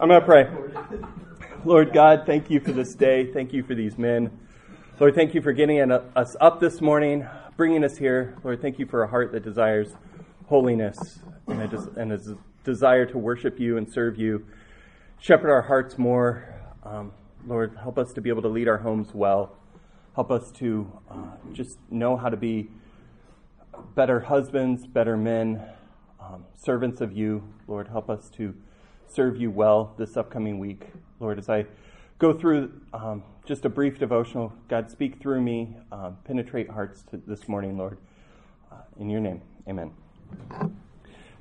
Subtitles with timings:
[0.00, 0.48] I'm going to pray.
[1.62, 3.30] Lord God, thank you for this day.
[3.30, 4.30] Thank you for these men.
[4.98, 8.38] Lord, thank you for getting us up this morning, bringing us here.
[8.42, 9.92] Lord, thank you for a heart that desires
[10.46, 11.18] holiness
[11.48, 12.20] and a, des- and a
[12.64, 14.46] desire to worship you and serve you.
[15.18, 16.48] Shepherd our hearts more.
[16.82, 17.12] Um,
[17.46, 19.54] Lord, help us to be able to lead our homes well.
[20.14, 21.16] Help us to uh,
[21.52, 22.70] just know how to be
[23.94, 25.62] better husbands, better men,
[26.18, 27.42] um, servants of you.
[27.68, 28.54] Lord, help us to
[29.12, 30.86] serve you well this upcoming week.
[31.18, 31.66] Lord, as I
[32.18, 37.48] go through um, just a brief devotional, God, speak through me, um, penetrate hearts this
[37.48, 37.98] morning, Lord.
[38.70, 39.90] Uh, in your name, amen.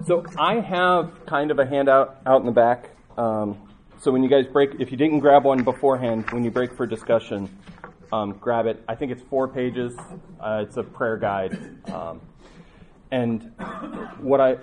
[0.05, 2.89] So I have kind of a handout out in the back.
[3.17, 3.57] Um,
[4.01, 6.87] so when you guys break, if you didn't grab one beforehand, when you break for
[6.87, 7.49] discussion,
[8.11, 8.81] um, grab it.
[8.87, 9.95] I think it's four pages.
[10.39, 11.57] Uh, it's a prayer guide.
[11.91, 12.21] Um,
[13.11, 13.51] and
[14.19, 14.57] what I,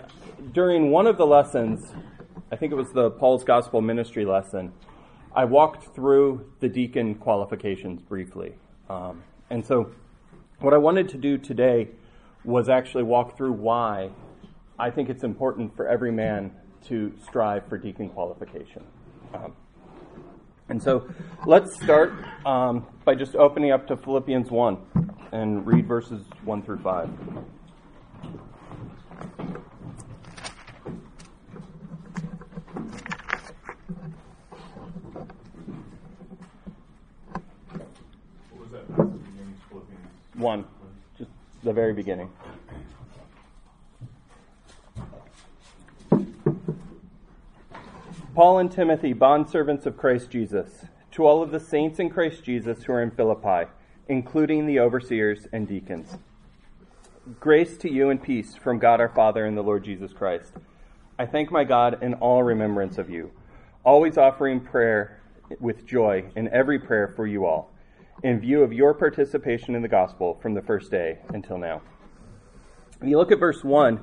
[0.52, 1.92] during one of the lessons,
[2.50, 4.72] I think it was the Paul's Gospel Ministry lesson,
[5.34, 8.54] I walked through the deacon qualifications briefly.
[8.88, 9.90] Um, and so
[10.60, 11.88] what I wanted to do today
[12.44, 14.10] was actually walk through why
[14.78, 16.52] I think it's important for every man
[16.86, 18.84] to strive for deacon qualification.
[19.34, 19.52] Um,
[20.68, 21.08] and so
[21.46, 22.12] let's start
[22.44, 24.78] um, by just opening up to Philippians 1
[25.32, 27.10] and read verses 1 through 5.
[40.36, 40.64] One,
[41.18, 41.30] just
[41.64, 42.30] the very beginning.
[48.34, 52.82] Paul and Timothy, bondservants of Christ Jesus, to all of the saints in Christ Jesus
[52.82, 53.70] who are in Philippi,
[54.08, 56.18] including the overseers and deacons.
[57.40, 60.52] Grace to you and peace from God our Father and the Lord Jesus Christ.
[61.18, 63.32] I thank my God in all remembrance of you,
[63.84, 65.22] always offering prayer
[65.58, 67.72] with joy in every prayer for you all,
[68.22, 71.82] in view of your participation in the gospel from the first day until now.
[72.98, 74.00] When you look at verse 1,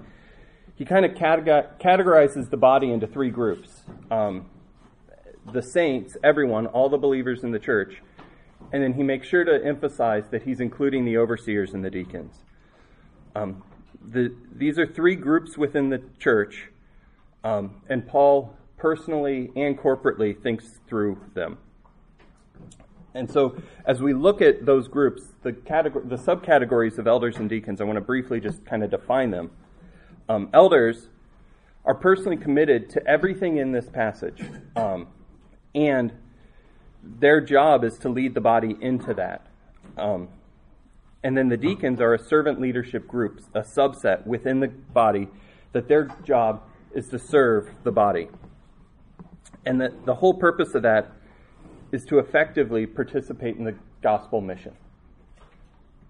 [0.76, 4.50] he kind of categorizes the body into three groups um,
[5.52, 8.02] the saints, everyone, all the believers in the church,
[8.72, 12.44] and then he makes sure to emphasize that he's including the overseers and the deacons.
[13.36, 13.64] Um,
[14.06, 16.70] the, these are three groups within the church,
[17.44, 21.58] um, and Paul personally and corporately thinks through them.
[23.16, 27.48] And so, as we look at those groups, the, category, the subcategories of elders and
[27.48, 29.52] deacons, I want to briefly just kind of define them.
[30.28, 31.10] Um, elders
[31.86, 34.42] are personally committed to everything in this passage,
[34.76, 35.08] um,
[35.76, 36.14] and
[37.04, 39.46] their job is to lead the body into that.
[39.98, 40.30] Um,
[41.24, 45.28] and then the deacons are a servant leadership group, a subset within the body,
[45.72, 46.64] that their job
[46.94, 48.30] is to serve the body.
[49.66, 51.12] And that the whole purpose of that
[51.94, 54.74] is to effectively participate in the gospel mission.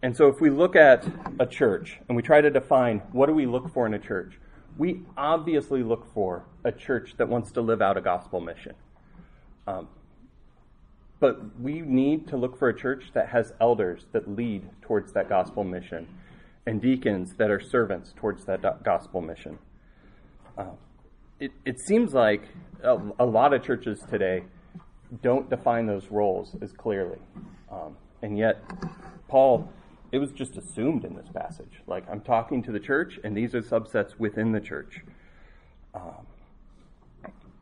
[0.01, 1.05] And so if we look at
[1.39, 4.39] a church and we try to define what do we look for in a church,
[4.77, 8.73] we obviously look for a church that wants to live out a gospel mission.
[9.67, 9.87] Um,
[11.19, 15.29] but we need to look for a church that has elders that lead towards that
[15.29, 16.07] gospel mission
[16.65, 19.59] and deacons that are servants towards that gospel mission.
[20.57, 20.71] Uh,
[21.39, 22.47] it, it seems like
[22.83, 24.43] a, a, lot of churches today
[25.21, 27.19] don't define those roles as clearly.
[27.71, 28.61] Um, and yet,
[29.27, 29.69] Paul
[30.13, 31.81] it was just assumed in this passage.
[31.87, 35.01] Like, I'm talking to the church, and these are subsets within the church.
[35.95, 36.27] Um,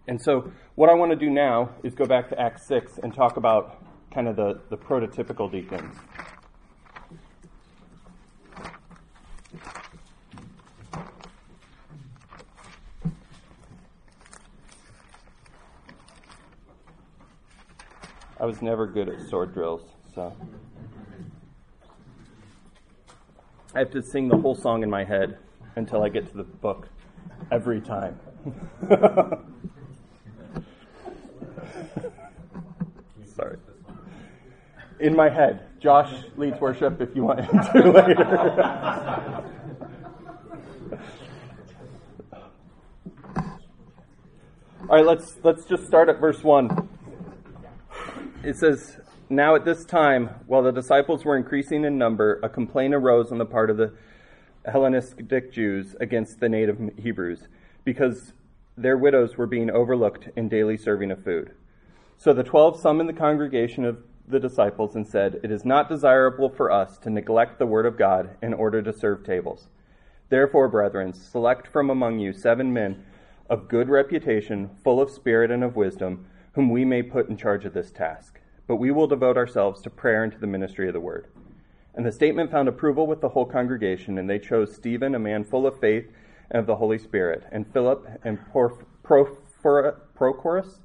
[0.05, 3.15] and so, what I want to do now is go back to Acts 6 and
[3.15, 3.81] talk about
[4.13, 5.95] kind of the, the prototypical deacons.
[18.41, 19.83] I was never good at sword drills,
[20.15, 20.35] so.
[23.75, 25.37] I have to sing the whole song in my head
[25.75, 26.89] until I get to the book
[27.51, 28.19] every time.
[33.35, 33.57] Sorry.
[34.99, 35.67] In my head.
[35.79, 38.25] Josh leads worship if you want him to later.
[44.89, 46.89] All right, let's let's just start at verse 1.
[48.43, 48.99] It says
[49.29, 53.37] now, at this time, while the disciples were increasing in number, a complaint arose on
[53.37, 53.93] the part of the
[54.65, 57.47] Hellenistic Jews against the native Hebrews
[57.85, 58.33] because
[58.75, 61.53] their widows were being overlooked in daily serving of food.
[62.17, 66.49] So the twelve summoned the congregation of the disciples and said, It is not desirable
[66.49, 69.67] for us to neglect the word of God in order to serve tables.
[70.29, 73.05] Therefore, brethren, select from among you seven men
[73.51, 77.65] of good reputation, full of spirit and of wisdom, whom we may put in charge
[77.65, 78.39] of this task.
[78.67, 81.27] But we will devote ourselves to prayer and to the ministry of the word.
[81.93, 85.43] And the statement found approval with the whole congregation, and they chose Stephen, a man
[85.43, 86.05] full of faith
[86.49, 90.79] and of the Holy Spirit, and Philip and Prochorus,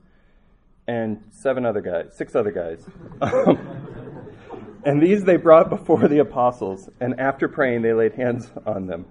[0.89, 2.85] and seven other guys, six other guys.
[3.21, 4.29] Um,
[4.85, 9.07] and these they brought before the apostles, and after praying, they laid hands on them.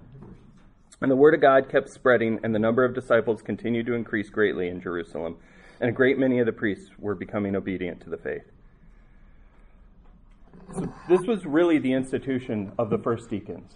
[1.01, 4.29] And the word of God kept spreading, and the number of disciples continued to increase
[4.29, 5.37] greatly in Jerusalem.
[5.79, 8.45] And a great many of the priests were becoming obedient to the faith.
[10.73, 13.75] So this was really the institution of the first deacons.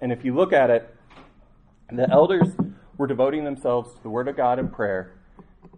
[0.00, 0.94] And if you look at it,
[1.90, 2.48] the elders
[2.98, 5.14] were devoting themselves to the word of God and prayer,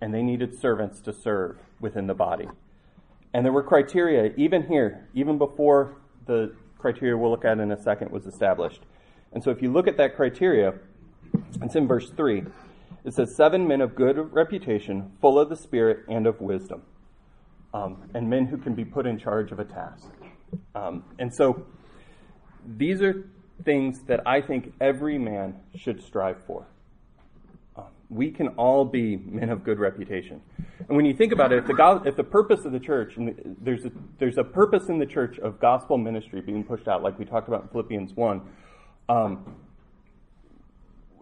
[0.01, 2.49] and they needed servants to serve within the body.
[3.35, 7.83] And there were criteria, even here, even before the criteria we'll look at in a
[7.83, 8.83] second was established.
[9.33, 10.75] And so if you look at that criteria,
[11.63, 12.45] it's in verse 3.
[13.05, 16.83] It says, Seven men of good reputation, full of the Spirit and of wisdom,
[17.73, 20.09] um, and men who can be put in charge of a task.
[20.75, 21.67] Um, and so
[22.67, 23.29] these are
[23.65, 26.67] things that I think every man should strive for.
[27.77, 30.41] Um, we can all be men of good reputation.
[30.87, 33.17] And when you think about it, if the, go- if the purpose of the church,
[33.17, 37.03] and there's a, there's a purpose in the church of gospel ministry being pushed out,
[37.03, 38.41] like we talked about in Philippians 1,
[39.09, 39.55] um,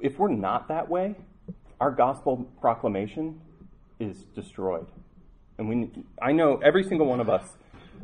[0.01, 1.15] if we're not that way,
[1.81, 3.41] our gospel proclamation
[4.01, 4.87] is destroyed.
[5.59, 5.91] And we,
[6.21, 7.57] I know every single one of us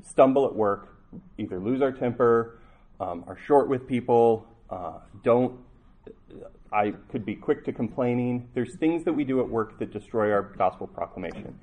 [0.02, 0.96] stumble at work,
[1.38, 2.58] either lose our temper,
[3.00, 5.58] um, are short with people, uh, don't.
[6.72, 8.48] I could be quick to complaining.
[8.54, 11.58] There's things that we do at work that destroy our gospel proclamation.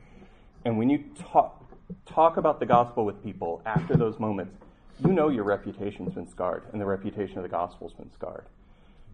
[0.66, 1.64] And when you talk,
[2.06, 4.56] talk about the gospel with people after those moments,
[5.04, 8.46] you know your reputation's been scarred and the reputation of the gospel's been scarred.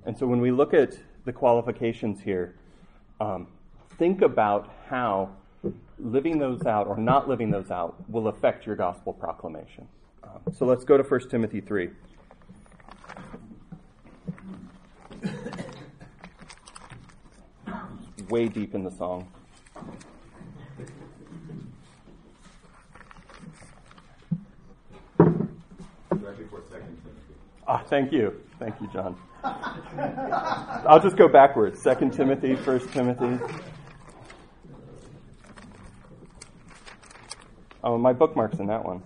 [0.06, 2.56] And so when we look at the qualifications here,
[3.20, 3.48] um,
[3.98, 5.32] think about how
[6.00, 9.88] living those out or not living those out will affect your gospel proclamation.
[10.24, 11.90] Um, so let's go to 1 Timothy 3.
[18.30, 19.32] Way deep in the song.
[27.68, 28.40] Ah, thank you.
[28.60, 29.16] Thank you, John.
[30.88, 31.82] I'll just go backwards.
[31.82, 33.40] Second Timothy, First Timothy.
[37.84, 39.04] Oh, my bookmark's in that one.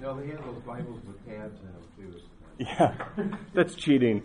[0.00, 2.20] No, they have those Bibles with tabs in them too.
[2.58, 2.94] Yeah,
[3.54, 4.22] that's cheating.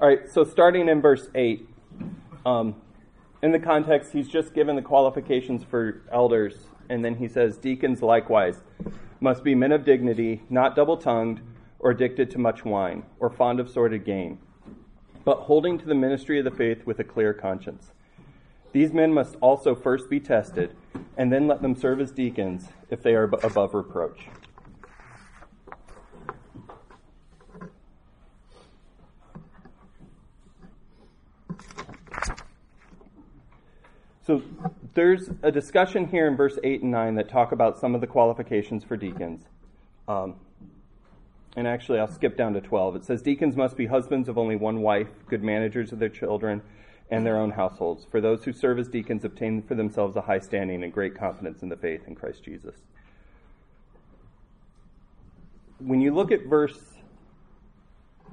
[0.00, 1.68] All right, so starting in verse 8,
[2.46, 2.76] um,
[3.42, 8.02] in the context, he's just given the qualifications for elders, and then he says, Deacons
[8.02, 8.62] likewise
[9.20, 11.40] must be men of dignity, not double tongued,
[11.78, 14.38] or addicted to much wine, or fond of sordid gain,
[15.24, 17.92] but holding to the ministry of the faith with a clear conscience.
[18.72, 20.74] These men must also first be tested,
[21.16, 24.26] and then let them serve as deacons if they are above reproach.
[34.28, 34.42] So
[34.92, 38.06] there's a discussion here in verse 8 and 9 that talk about some of the
[38.06, 39.46] qualifications for deacons.
[40.06, 40.34] Um,
[41.56, 42.96] and actually, I'll skip down to 12.
[42.96, 46.60] It says, Deacons must be husbands of only one wife, good managers of their children
[47.10, 48.04] and their own households.
[48.04, 51.62] For those who serve as deacons obtain for themselves a high standing and great confidence
[51.62, 52.76] in the faith in Christ Jesus.
[55.78, 56.78] When you look at verse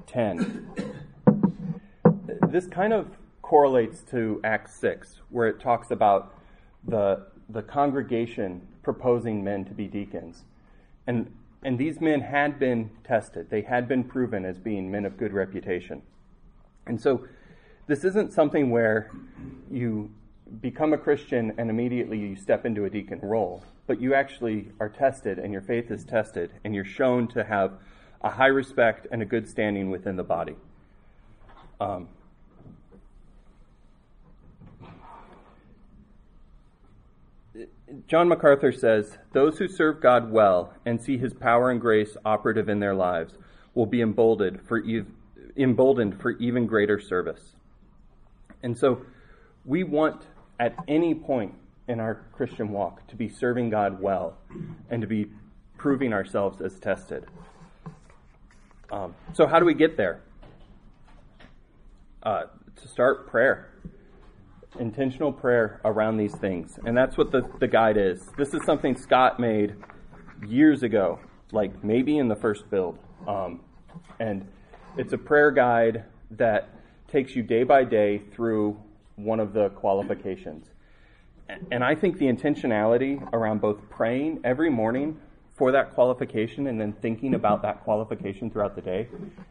[0.08, 0.92] 10,
[2.50, 6.34] this kind of correlates to Acts 6, where it talks about
[6.82, 10.42] the, the congregation proposing men to be deacons.
[11.06, 15.16] And, and these men had been tested, they had been proven as being men of
[15.16, 16.02] good reputation.
[16.88, 17.28] And so
[17.86, 19.12] this isn't something where
[19.70, 20.10] you
[20.60, 24.88] become a Christian and immediately you step into a deacon role, but you actually are
[24.88, 27.74] tested and your faith is tested and you're shown to have
[28.22, 30.56] a high respect and a good standing within the body.
[31.80, 32.08] Um,
[38.08, 42.68] John MacArthur says, Those who serve God well and see his power and grace operative
[42.68, 43.34] in their lives
[43.74, 45.06] will be emboldened for, ev-
[45.56, 47.54] emboldened for even greater service.
[48.62, 49.02] And so
[49.64, 50.22] we want
[50.58, 51.54] at any point
[51.86, 54.36] in our Christian walk to be serving God well
[54.90, 55.30] and to be
[55.78, 57.26] proving ourselves as tested.
[58.90, 60.20] Um, so, how do we get there?
[62.22, 62.44] Uh,
[62.76, 63.70] to start prayer
[64.80, 66.78] intentional prayer around these things.
[66.84, 68.28] And that's what the, the guide is.
[68.36, 69.76] This is something Scott made
[70.46, 71.18] years ago.
[71.52, 72.98] like maybe in the first build.
[73.26, 73.60] Um,
[74.18, 74.46] and
[74.96, 76.70] it's a prayer guide that
[77.08, 78.76] takes you day by day through
[79.16, 80.66] one of the qualifications.
[81.70, 85.20] And I think the intentionality around both praying every morning
[85.54, 89.08] for that qualification and then thinking about that qualification throughout the day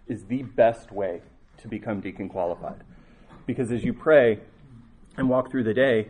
[0.08, 1.22] is the best way
[1.58, 2.84] to become deacon qualified.
[3.46, 4.40] Because as you pray
[5.18, 6.10] and walk through the day,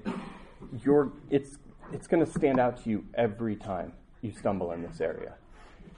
[0.83, 1.57] you're, it's,
[1.91, 5.35] it's going to stand out to you every time you stumble in this area.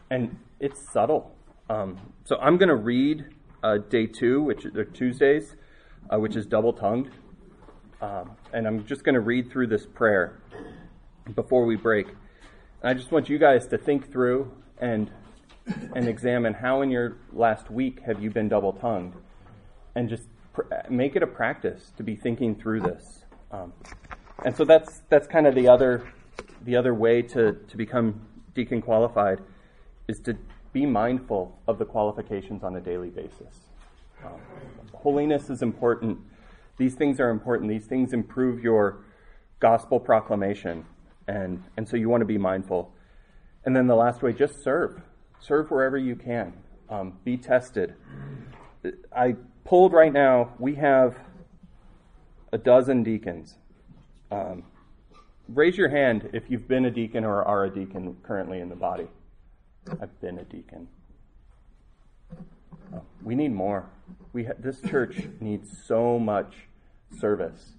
[0.10, 1.36] And it's subtle.
[1.70, 3.26] Um, so I'm going to read
[3.64, 5.56] uh, day two, which are Tuesdays,
[6.10, 7.12] uh, which is double tongued.
[8.02, 10.40] Um, and I'm just going to read through this prayer
[11.34, 12.08] before we break.
[12.82, 15.10] And I just want you guys to think through and
[15.96, 19.16] and examine how in your last week have you been double tongued,
[19.96, 20.24] and just
[20.90, 23.24] make it a practice to be thinking through this.
[23.52, 23.74] Um,
[24.46, 26.08] and so that's that's kind of the other
[26.64, 28.22] the other way to to become
[28.54, 29.40] deacon qualified
[30.08, 30.38] is to
[30.74, 33.70] be mindful of the qualifications on a daily basis.
[34.26, 34.40] Um,
[34.94, 36.20] holiness is important.
[36.78, 37.70] These things are important.
[37.70, 39.04] These things improve your
[39.60, 40.86] gospel proclamation.
[41.28, 42.94] And, and so you want to be mindful.
[43.66, 45.02] And then the last way, just serve.
[45.40, 46.54] Serve wherever you can.
[46.90, 47.96] Um, be tested.
[49.16, 49.36] I
[49.68, 51.18] pulled right now, we have
[52.54, 53.56] a dozen deacons.
[54.32, 54.64] Um,
[55.50, 58.76] raise your hand if you've been a deacon or are a deacon currently in the
[58.76, 59.08] body.
[60.02, 60.88] I've been a deacon.
[62.96, 63.90] Oh, we need more.
[64.32, 66.54] We ha- this church needs so much
[67.20, 67.74] service,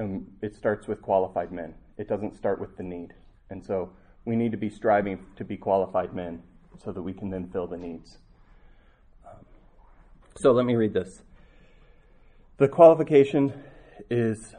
[0.00, 1.74] and it starts with qualified men.
[1.96, 3.14] It doesn't start with the need,
[3.50, 3.90] and so
[4.24, 6.42] we need to be striving to be qualified men
[6.82, 8.18] so that we can then fill the needs.
[10.36, 11.22] So let me read this.
[12.56, 13.52] The qualification
[14.10, 14.54] is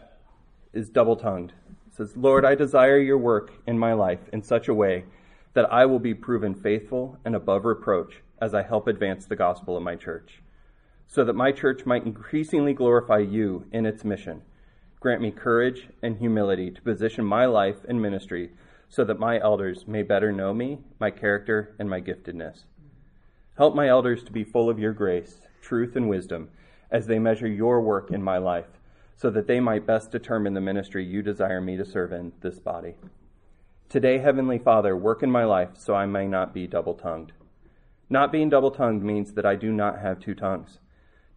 [0.74, 1.54] is double tongued.
[1.88, 5.06] It says, Lord, I desire your work in my life in such a way
[5.54, 9.76] that I will be proven faithful and above reproach as I help advance the gospel
[9.76, 10.42] of my church,
[11.08, 14.42] so that my church might increasingly glorify you in its mission.
[15.00, 18.52] Grant me courage and humility to position my life and ministry
[18.88, 22.64] so that my elders may better know me, my character, and my giftedness.
[23.58, 26.50] Help my elders to be full of your grace, truth, and wisdom
[26.90, 28.80] as they measure your work in my life,
[29.16, 32.60] so that they might best determine the ministry you desire me to serve in this
[32.60, 32.96] body.
[33.88, 37.34] Today, Heavenly Father, work in my life so I may not be double tongued.
[38.10, 40.80] Not being double tongued means that I do not have two tongues.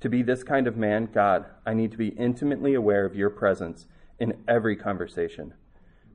[0.00, 3.30] To be this kind of man, God, I need to be intimately aware of your
[3.30, 3.86] presence
[4.18, 5.54] in every conversation.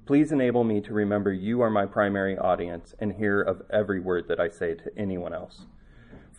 [0.05, 4.27] Please enable me to remember you are my primary audience and hear of every word
[4.27, 5.65] that I say to anyone else.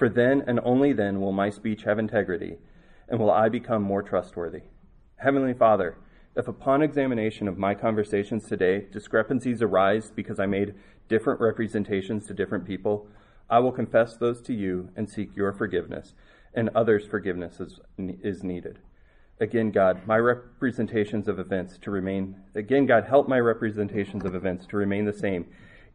[0.00, 2.56] For then and only then will my speech have integrity
[3.06, 4.62] and will I become more trustworthy.
[5.16, 5.98] Heavenly Father,
[6.34, 10.74] if upon examination of my conversations today discrepancies arise because I made
[11.10, 13.08] different representations to different people,
[13.50, 16.14] I will confess those to you and seek your forgiveness,
[16.54, 18.78] and others' forgiveness is, is needed.
[19.38, 24.66] Again, God, my representations of events to remain, again, God, help my representations of events
[24.68, 25.44] to remain the same,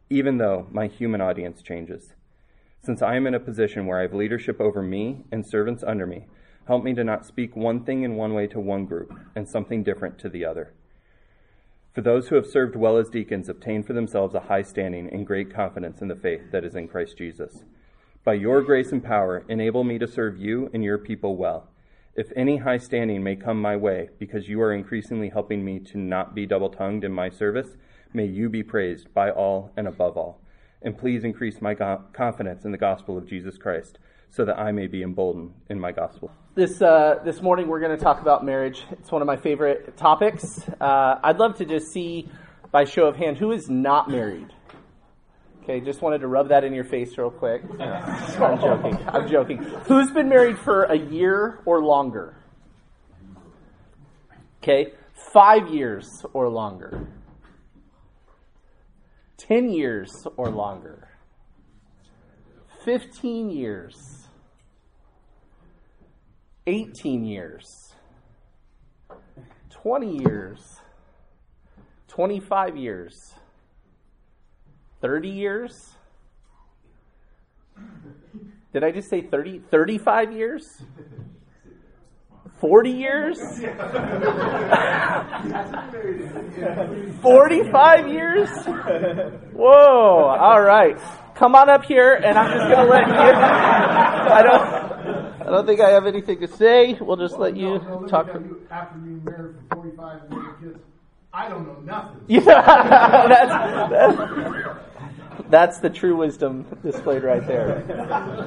[0.08, 2.12] even though my human audience changes.
[2.86, 6.06] Since I am in a position where I have leadership over me and servants under
[6.06, 6.26] me,
[6.68, 9.82] Help me to not speak one thing in one way to one group and something
[9.82, 10.72] different to the other.
[11.92, 15.26] For those who have served well as deacons obtain for themselves a high standing and
[15.26, 17.64] great confidence in the faith that is in Christ Jesus.
[18.22, 21.68] By your grace and power, enable me to serve you and your people well.
[22.14, 25.98] If any high standing may come my way, because you are increasingly helping me to
[25.98, 27.76] not be double tongued in my service,
[28.12, 30.40] may you be praised by all and above all.
[30.86, 33.98] And please increase my confidence in the gospel of Jesus Christ
[34.30, 36.30] so that I may be emboldened in my gospel.
[36.54, 38.84] This, uh, this morning we're going to talk about marriage.
[38.92, 40.60] It's one of my favorite topics.
[40.80, 42.28] Uh, I'd love to just see,
[42.70, 44.46] by show of hand, who is not married.
[45.64, 47.62] Okay, just wanted to rub that in your face real quick.
[47.80, 48.96] I'm joking.
[49.08, 49.58] I'm joking.
[49.88, 52.36] Who's been married for a year or longer?
[54.62, 54.92] Okay,
[55.32, 57.08] five years or longer.
[59.36, 61.08] Ten years or longer.
[62.84, 64.26] Fifteen years.
[66.68, 67.94] 18 years,
[69.70, 70.80] 20 years,
[72.08, 73.34] 25 years,
[75.00, 75.92] 30 years.
[78.72, 79.60] Did I just say 30?
[79.70, 80.82] 35 years?
[82.58, 83.38] 40 years?
[87.20, 88.48] 45 years?
[89.52, 90.98] Whoa, all right.
[91.34, 93.14] Come on up here and I'm just going to let you.
[93.14, 94.86] I don't.
[95.46, 96.98] I don't think I have anything to say.
[97.00, 98.28] We'll just let you talk.
[98.68, 100.22] After being married for 45
[100.60, 100.76] years,
[101.32, 102.22] I don't know nothing.
[102.26, 102.42] Yeah,
[103.28, 103.52] that's,
[103.90, 104.16] that's,
[105.48, 107.84] That's the true wisdom displayed right there.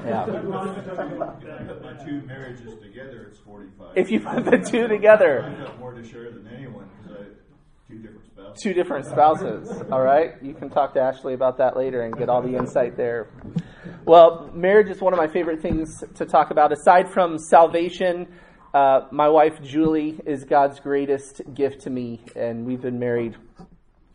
[0.06, 0.26] Yeah.
[0.26, 3.96] The two marriages together, it's forty-five.
[3.96, 6.90] If you put the two together, I have more to share than anyone
[7.90, 8.64] two different spouses.
[8.64, 9.84] two different spouses.
[9.92, 12.96] All right, you can talk to Ashley about that later and get all the insight
[12.96, 13.28] there.
[14.06, 16.72] Well, marriage is one of my favorite things to talk about.
[16.72, 18.28] Aside from salvation,
[18.74, 23.36] uh, my wife Julie is God's greatest gift to me, and we've been married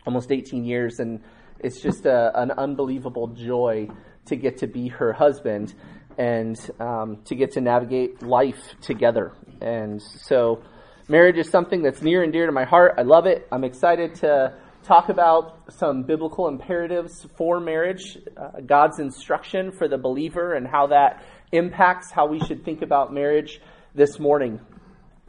[0.07, 1.21] almost 18 years, and
[1.65, 3.89] it's just a, an unbelievable joy
[4.27, 5.75] to get to be her husband
[6.19, 9.33] and um, to get to navigate life together.
[9.63, 10.63] And so,
[11.09, 12.95] marriage is something that's near and dear to my heart.
[12.99, 13.49] I love it.
[13.51, 19.97] I'm excited to talk about some biblical imperatives for marriage, uh, God's instruction for the
[19.97, 23.61] believer, and how that impacts how we should think about marriage
[23.95, 24.61] this morning.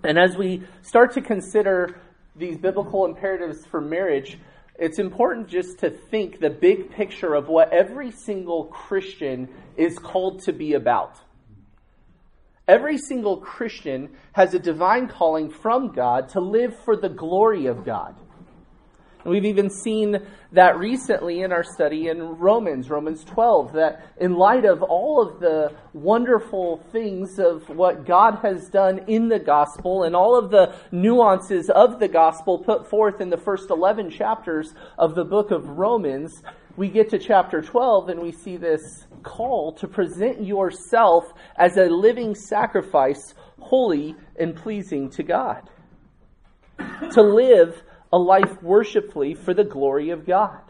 [0.04, 2.02] And as we start to consider
[2.36, 4.38] these biblical imperatives for marriage,
[4.78, 10.44] it's important just to think the big picture of what every single Christian is called
[10.44, 11.18] to be about.
[12.68, 17.86] Every single Christian has a divine calling from God to live for the glory of
[17.86, 18.16] God.
[19.26, 20.20] We've even seen
[20.52, 25.40] that recently in our study in Romans, Romans 12, that in light of all of
[25.40, 30.76] the wonderful things of what God has done in the gospel and all of the
[30.92, 35.70] nuances of the gospel put forth in the first 11 chapters of the book of
[35.70, 36.44] Romans,
[36.78, 41.24] we get to chapter 12 and we see this call to present yourself
[41.58, 45.68] as a living sacrifice, holy and pleasing to God.
[47.14, 47.82] To live
[48.16, 50.62] a life worshipfully for the glory of God.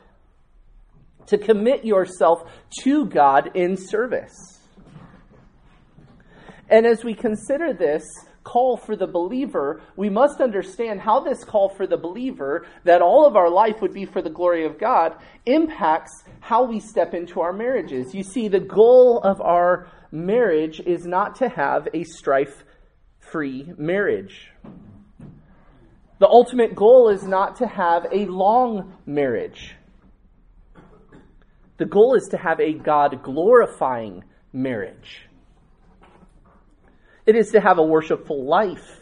[1.27, 2.39] To commit yourself
[2.81, 4.33] to God in service.
[6.67, 8.03] And as we consider this
[8.43, 13.27] call for the believer, we must understand how this call for the believer, that all
[13.27, 15.13] of our life would be for the glory of God,
[15.45, 18.15] impacts how we step into our marriages.
[18.15, 22.63] You see, the goal of our marriage is not to have a strife
[23.19, 24.51] free marriage.
[26.19, 29.75] The ultimate goal is not to have a long marriage.
[31.77, 34.23] The goal is to have a God glorifying
[34.53, 35.27] marriage.
[37.25, 39.01] It is to have a worshipful life.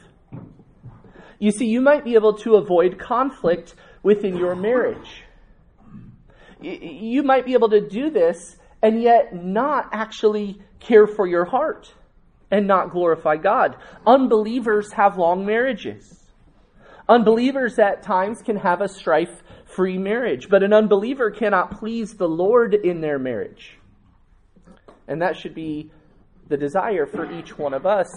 [1.38, 5.24] You see, you might be able to avoid conflict within your marriage.
[6.62, 11.94] You might be able to do this and yet not actually care for your heart
[12.50, 13.76] and not glorify God.
[14.08, 16.23] Unbelievers have long marriages.
[17.10, 22.28] Unbelievers at times can have a strife free marriage, but an unbeliever cannot please the
[22.28, 23.78] Lord in their marriage.
[25.08, 25.92] And that should be
[26.48, 28.08] the desire for each one of us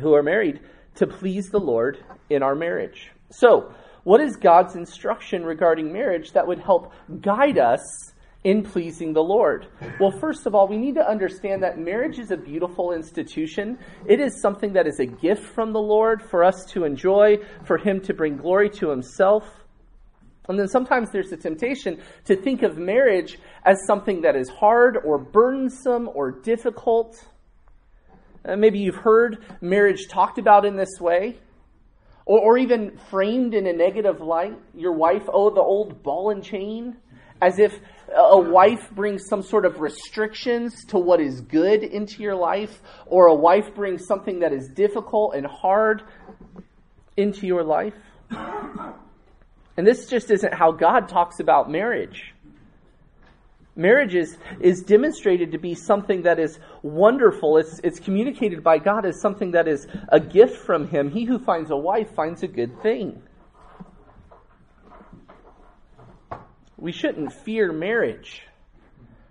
[0.00, 0.60] who are married
[0.96, 1.98] to please the Lord
[2.30, 3.10] in our marriage.
[3.30, 3.74] So,
[4.04, 8.11] what is God's instruction regarding marriage that would help guide us
[8.44, 9.66] in pleasing the Lord?
[10.00, 13.78] Well, first of all, we need to understand that marriage is a beautiful institution.
[14.06, 17.78] It is something that is a gift from the Lord for us to enjoy, for
[17.78, 19.44] Him to bring glory to Himself.
[20.48, 24.96] And then sometimes there's a temptation to think of marriage as something that is hard
[25.04, 27.24] or burdensome or difficult.
[28.44, 31.38] Uh, maybe you've heard marriage talked about in this way,
[32.26, 34.58] or, or even framed in a negative light.
[34.74, 36.96] Your wife, oh, the old ball and chain
[37.42, 37.78] as if
[38.14, 43.26] a wife brings some sort of restrictions to what is good into your life, or
[43.26, 46.02] a wife brings something that is difficult and hard
[47.16, 47.94] into your life.
[49.76, 52.34] And this just isn't how God talks about marriage.
[53.74, 57.56] Marriage is, is demonstrated to be something that is wonderful.
[57.56, 61.10] It's, it's communicated by God as something that is a gift from Him.
[61.10, 63.22] He who finds a wife finds a good thing.
[66.82, 68.42] We shouldn't fear marriage.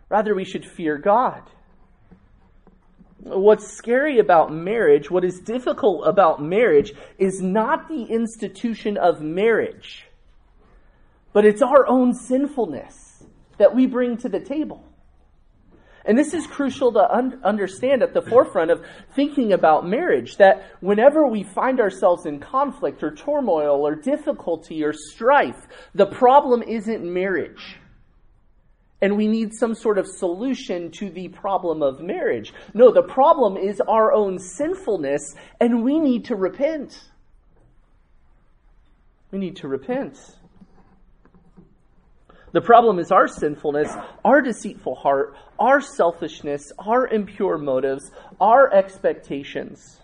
[0.08, 1.42] Rather, we should fear God.
[3.20, 10.08] What's scary about marriage, what is difficult about marriage, is not the institution of marriage,
[11.34, 13.26] but it's our own sinfulness
[13.58, 14.86] that we bring to the table.
[16.06, 18.84] And this is crucial to un- understand at the forefront of
[19.16, 24.94] thinking about marriage that whenever we find ourselves in conflict or turmoil or difficulty or
[24.94, 27.78] strife, the problem isn't marriage.
[29.02, 32.54] And we need some sort of solution to the problem of marriage.
[32.74, 37.00] No, the problem is our own sinfulness, and we need to repent.
[39.32, 40.20] We need to repent.
[42.54, 50.00] The problem is our sinfulness, our deceitful heart, our selfishness, our impure motives, our expectations.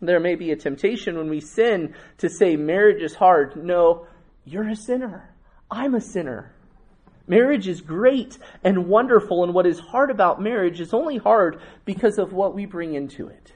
[0.00, 3.62] There may be a temptation when we sin to say marriage is hard.
[3.62, 4.06] No,
[4.46, 5.34] you're a sinner.
[5.70, 6.54] I'm a sinner.
[7.26, 12.18] Marriage is great and wonderful, and what is hard about marriage is only hard because
[12.18, 13.52] of what we bring into it.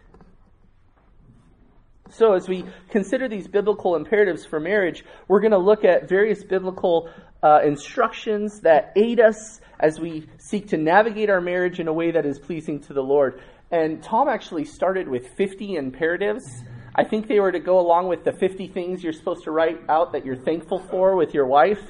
[2.17, 6.45] So, as we consider these biblical imperatives for marriage, we're going to look at various
[6.45, 7.11] biblical
[7.43, 12.13] uh, instructions that aid us as we seek to navigate our marriage in a way
[12.13, 13.43] that is pleasing to the Lord.
[13.73, 16.63] And Tom actually started with 50 imperatives.
[16.95, 19.81] I think they were to go along with the 50 things you're supposed to write
[19.89, 21.83] out that you're thankful for with your wife.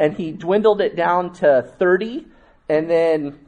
[0.00, 2.26] And he dwindled it down to 30.
[2.68, 3.38] And then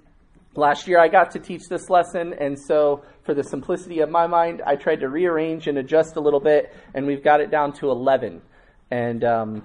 [0.56, 2.34] last year I got to teach this lesson.
[2.38, 6.20] And so, for the simplicity of my mind, I tried to rearrange and adjust a
[6.20, 6.74] little bit.
[6.94, 8.42] And we've got it down to 11.
[8.90, 9.62] And, um,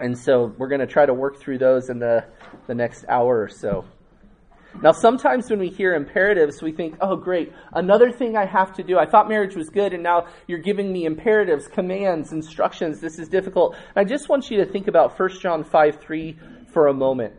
[0.00, 2.24] and so we're going to try to work through those in the,
[2.66, 3.84] the next hour or so.
[4.82, 8.82] Now, sometimes when we hear imperatives, we think, oh, great, another thing I have to
[8.82, 8.98] do.
[8.98, 13.00] I thought marriage was good, and now you're giving me imperatives, commands, instructions.
[13.00, 13.76] This is difficult.
[13.94, 16.36] I just want you to think about 1 John 5 3
[16.72, 17.34] for a moment.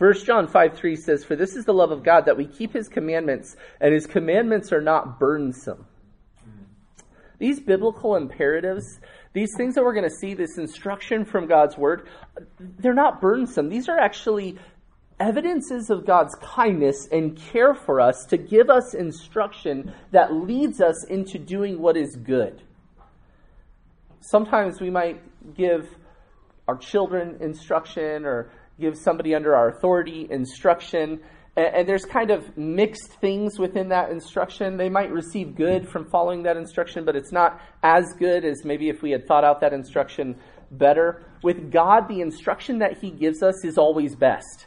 [0.00, 2.72] 1 John 5 3 says, For this is the love of God, that we keep
[2.72, 5.84] his commandments, and his commandments are not burdensome.
[7.38, 8.98] These biblical imperatives,
[9.34, 12.08] these things that we're going to see, this instruction from God's word,
[12.58, 13.68] they're not burdensome.
[13.68, 14.58] These are actually
[15.18, 21.04] evidences of God's kindness and care for us to give us instruction that leads us
[21.04, 22.62] into doing what is good.
[24.22, 25.20] Sometimes we might
[25.54, 25.94] give
[26.66, 31.20] our children instruction or give somebody under our authority instruction.
[31.56, 34.76] And, there's kind of mixed things within that instruction.
[34.76, 38.88] They might receive good from following that instruction, but it's not as good as maybe
[38.88, 40.36] if we had thought out that instruction
[40.70, 41.24] better.
[41.42, 44.66] With God, the instruction that He gives us is always best.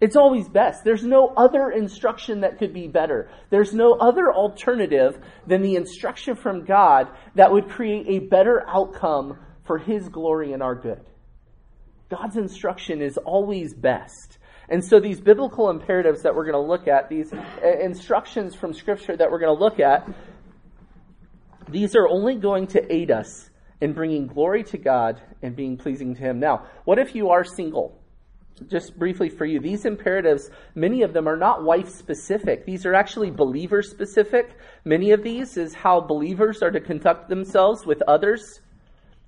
[0.00, 0.84] It's always best.
[0.84, 3.28] There's no other instruction that could be better.
[3.50, 9.38] There's no other alternative than the instruction from God that would create a better outcome
[9.64, 11.00] for His glory and our good.
[12.08, 14.38] God's instruction is always best.
[14.68, 17.38] And so these biblical imperatives that we're going to look at, these uh,
[17.80, 20.08] instructions from Scripture that we're going to look at,
[21.68, 26.14] these are only going to aid us in bringing glory to God and being pleasing
[26.14, 26.40] to Him.
[26.40, 27.98] Now, what if you are single?
[28.66, 32.64] just briefly for you, these imperatives, many of them are not wife specific.
[32.64, 34.56] These are actually believer specific.
[34.84, 38.60] Many of these is how believers are to conduct themselves with others.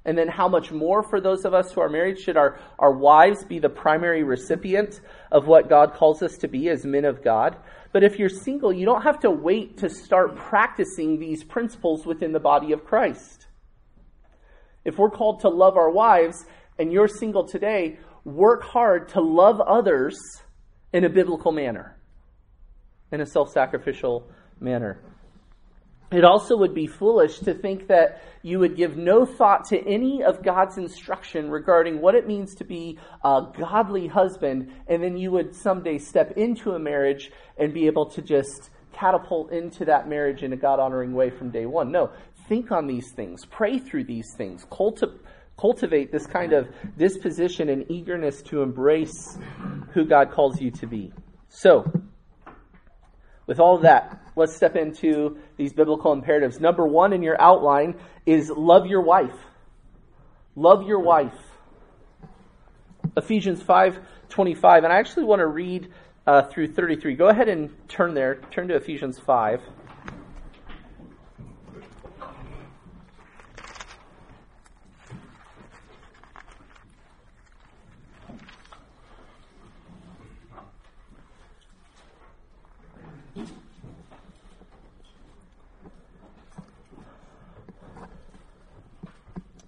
[0.05, 2.93] And then how much more for those of us who are married should our, our
[2.93, 7.23] wives be the primary recipient of what God calls us to be as men of
[7.23, 7.57] God.
[7.93, 12.33] But if you're single, you don't have to wait to start practicing these principles within
[12.33, 13.47] the body of Christ.
[14.85, 16.47] If we're called to love our wives
[16.79, 20.19] and you're single today, work hard to love others
[20.93, 21.99] in a biblical manner,
[23.13, 24.99] in a self sacrificial manner.
[26.13, 30.25] It also would be foolish to think that you would give no thought to any
[30.25, 35.31] of God's instruction regarding what it means to be a godly husband, and then you
[35.31, 40.43] would someday step into a marriage and be able to just catapult into that marriage
[40.43, 41.93] in a God honoring way from day one.
[41.93, 42.11] No,
[42.49, 45.21] think on these things, pray through these things, cultivate
[45.61, 49.37] cultivate this kind of disposition and eagerness to embrace
[49.93, 51.13] who God calls you to be.
[51.51, 51.85] So,
[53.47, 56.59] with all that, let's step into these biblical imperatives.
[56.59, 59.37] Number one in your outline is love your wife.
[60.57, 61.39] Love your wife.
[63.17, 64.01] Ephesians 5
[64.31, 64.85] 25.
[64.85, 65.93] And I actually want to read
[66.27, 67.15] uh, through 33.
[67.15, 68.37] Go ahead and turn there.
[68.51, 69.61] Turn to Ephesians 5.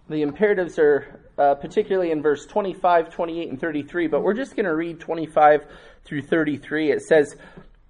[0.08, 4.66] The imperatives are uh, particularly in verse 25, 28, and 33, but we're just going
[4.66, 5.64] to read 25
[6.04, 6.92] through 33.
[6.92, 7.36] It says,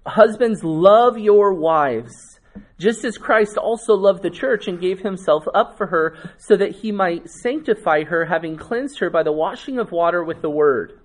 [0.05, 2.39] Husbands, love your wives,
[2.77, 6.75] just as Christ also loved the church and gave himself up for her, so that
[6.75, 10.99] he might sanctify her, having cleansed her by the washing of water with the word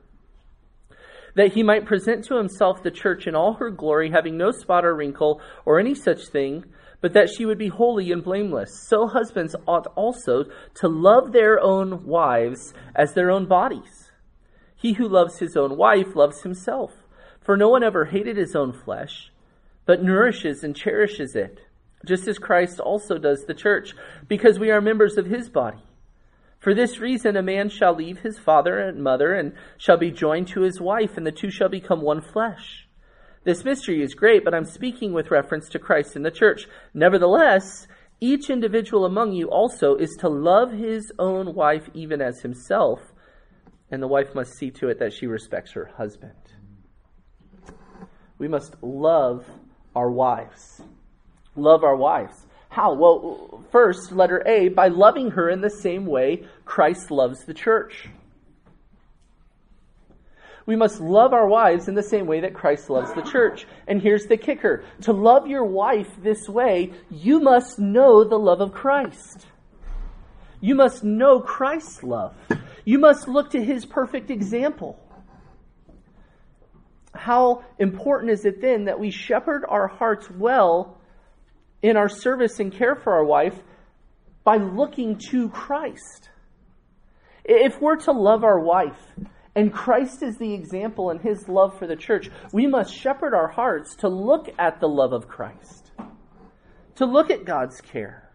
[1.39, 4.85] that he might present to himself the church in all her glory, having no spot
[4.85, 6.65] or wrinkle or any such thing,
[7.01, 8.87] but that she would be holy and blameless.
[8.89, 14.11] So husbands ought also to love their own wives as their own bodies.
[14.75, 16.93] He who loves his own wife loves himself.
[17.41, 19.33] For no one ever hated his own flesh,
[19.87, 21.61] but nourishes and cherishes it,
[22.05, 23.95] just as Christ also does the church,
[24.29, 25.83] because we are members of his body.
[26.59, 30.49] For this reason, a man shall leave his father and mother and shall be joined
[30.49, 32.88] to his wife, and the two shall become one flesh.
[33.49, 36.69] This mystery is great, but I'm speaking with reference to Christ and the church.
[36.93, 37.89] Nevertheless,
[38.21, 43.01] each individual among you also is to love his own wife even as himself,
[43.91, 46.35] and the wife must see to it that she respects her husband.
[48.37, 49.47] We must love
[49.97, 50.83] our wives.
[51.57, 52.45] Love our wives.
[52.69, 52.93] How?
[52.93, 58.11] Well, first, letter A, by loving her in the same way Christ loves the church.
[60.69, 63.67] We must love our wives in the same way that Christ loves the church.
[63.87, 68.61] And here's the kicker to love your wife this way, you must know the love
[68.61, 69.47] of Christ.
[70.61, 72.37] You must know Christ's love.
[72.85, 75.01] You must look to his perfect example.
[77.15, 80.99] How important is it then that we shepherd our hearts well
[81.81, 83.59] in our service and care for our wife
[84.45, 86.29] by looking to Christ?
[87.43, 89.01] If we're to love our wife,
[89.59, 93.49] and Christ is the example in his love for the church, we must shepherd our
[93.49, 95.91] hearts to look at the love of Christ,
[96.95, 98.31] to look at God's care.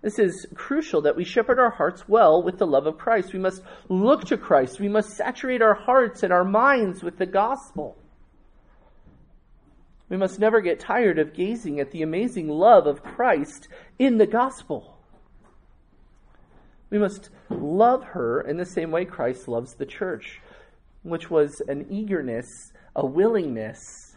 [0.00, 3.34] This is crucial that we shepherd our hearts well with the love of Christ.
[3.34, 4.80] We must look to Christ.
[4.80, 7.98] We must saturate our hearts and our minds with the gospel.
[10.08, 14.26] We must never get tired of gazing at the amazing love of Christ in the
[14.26, 14.91] gospel.
[16.92, 20.42] We must love her in the same way Christ loves the church,
[21.02, 22.46] which was an eagerness,
[22.94, 24.14] a willingness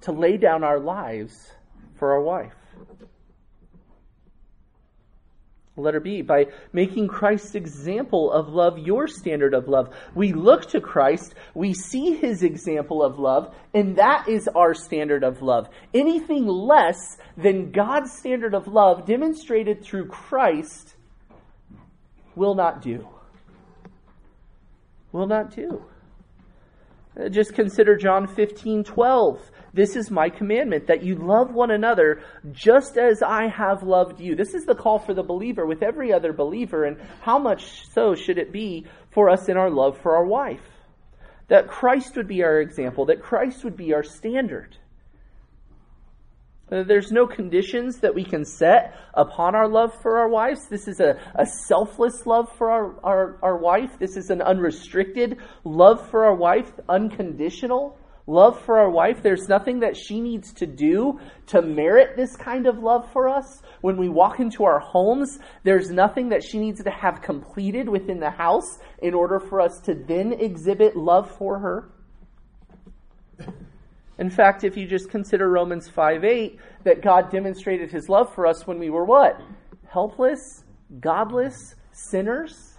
[0.00, 1.52] to lay down our lives
[1.96, 2.54] for our wife.
[5.76, 9.94] Letter B, by making Christ's example of love your standard of love.
[10.14, 15.24] We look to Christ, we see his example of love, and that is our standard
[15.24, 15.68] of love.
[15.92, 20.94] Anything less than God's standard of love demonstrated through Christ
[22.38, 23.06] will not do.
[25.12, 25.84] Will not do.
[27.18, 29.50] Uh, just consider John 15, 12.
[29.74, 32.22] This is my commandment, that you love one another
[32.52, 34.34] just as I have loved you.
[34.34, 38.14] This is the call for the believer with every other believer, and how much so
[38.14, 40.62] should it be for us in our love for our wife?
[41.48, 44.76] That Christ would be our example, that Christ would be our standard.
[46.70, 50.68] Uh, there's no conditions that we can set upon our love for our wives.
[50.68, 53.98] This is a, a selfless love for our, our, our wife.
[53.98, 59.22] This is an unrestricted love for our wife, unconditional love for our wife.
[59.22, 63.62] There's nothing that she needs to do to merit this kind of love for us.
[63.80, 68.20] When we walk into our homes, there's nothing that she needs to have completed within
[68.20, 71.90] the house in order for us to then exhibit love for her.
[74.18, 78.46] In fact, if you just consider Romans 5 8, that God demonstrated his love for
[78.46, 79.40] us when we were what?
[79.88, 80.64] Helpless,
[81.00, 82.74] godless, sinners.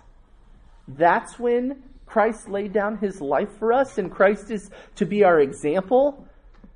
[0.87, 5.39] That's when Christ laid down his life for us, and Christ is to be our
[5.39, 6.27] example.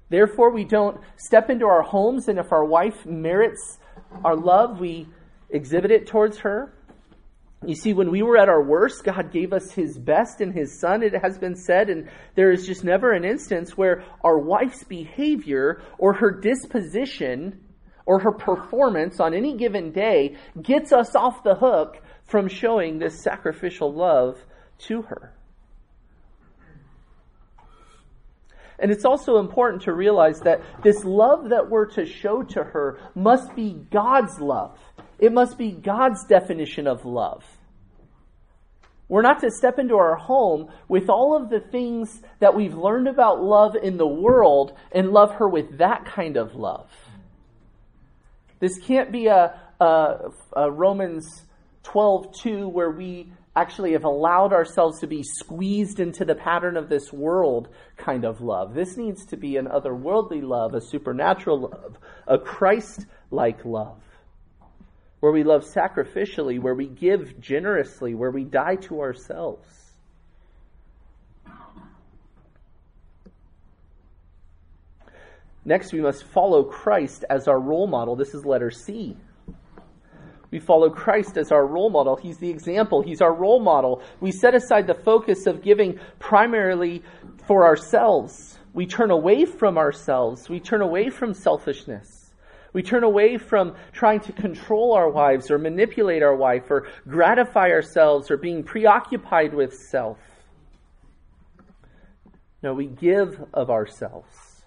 [0.09, 3.79] Therefore, we don't step into our homes, and if our wife merits
[4.23, 5.07] our love, we
[5.49, 6.71] exhibit it towards her.
[7.65, 10.79] You see, when we were at our worst, God gave us His best in His
[10.79, 14.83] Son, it has been said, and there is just never an instance where our wife's
[14.83, 17.61] behavior or her disposition
[18.05, 23.21] or her performance on any given day gets us off the hook from showing this
[23.21, 24.37] sacrificial love
[24.79, 25.33] to her.
[28.79, 32.99] And it's also important to realize that this love that we're to show to her
[33.15, 34.77] must be God's love.
[35.19, 37.45] It must be God's definition of love.
[39.07, 43.07] We're not to step into our home with all of the things that we've learned
[43.07, 46.89] about love in the world and love her with that kind of love.
[48.59, 51.43] This can't be a, a, a Romans
[51.83, 56.89] 12 2 where we actually have allowed ourselves to be squeezed into the pattern of
[56.89, 58.73] this world kind of love.
[58.73, 64.01] This needs to be an otherworldly love, a supernatural love, a Christ like love,
[65.23, 69.93] where we love sacrificially, where we give generously, where we die to ourselves.
[75.63, 78.17] Next, we must follow Christ as our role model.
[78.17, 79.15] This is letter C.
[80.51, 82.17] We follow Christ as our role model.
[82.17, 83.01] He's the example.
[83.01, 84.03] He's our role model.
[84.19, 87.01] We set aside the focus of giving primarily
[87.47, 88.59] for ourselves.
[88.73, 90.49] We turn away from ourselves.
[90.49, 92.22] We turn away from selfishness.
[92.73, 97.69] We turn away from trying to control our wives or manipulate our wife or gratify
[97.69, 100.17] ourselves or being preoccupied with self.
[102.63, 104.63] No, we give of ourselves.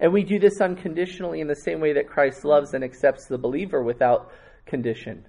[0.00, 3.38] And we do this unconditionally in the same way that Christ loves and accepts the
[3.38, 4.32] believer without
[4.66, 5.24] condition.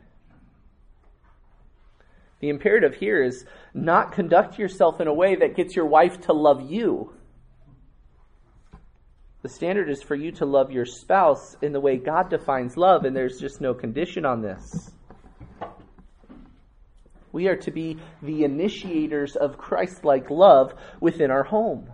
[2.40, 6.34] The imperative here is not conduct yourself in a way that gets your wife to
[6.34, 7.14] love you.
[9.44, 13.04] The standard is for you to love your spouse in the way God defines love,
[13.04, 14.90] and there's just no condition on this.
[17.34, 21.92] We are to be the initiators of Christ like love within our home.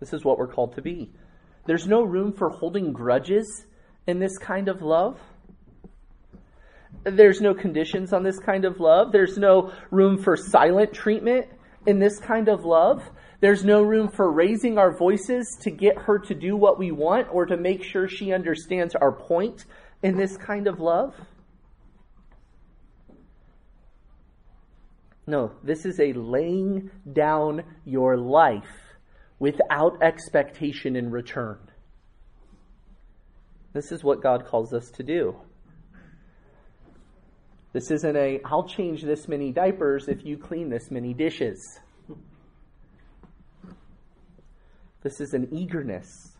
[0.00, 1.12] This is what we're called to be.
[1.66, 3.64] There's no room for holding grudges
[4.06, 5.18] in this kind of love.
[7.04, 9.12] There's no conditions on this kind of love.
[9.12, 11.46] There's no room for silent treatment
[11.86, 13.02] in this kind of love.
[13.40, 17.28] There's no room for raising our voices to get her to do what we want
[17.32, 19.64] or to make sure she understands our point
[20.02, 21.14] in this kind of love.
[25.26, 28.96] No, this is a laying down your life
[29.38, 31.58] without expectation in return.
[33.72, 35.36] This is what God calls us to do.
[37.72, 41.78] This isn't a, I'll change this many diapers if you clean this many dishes.
[45.02, 46.32] This is an eagerness,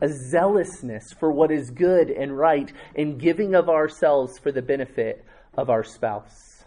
[0.00, 5.24] a zealousness for what is good and right, and giving of ourselves for the benefit
[5.56, 6.64] of our spouse,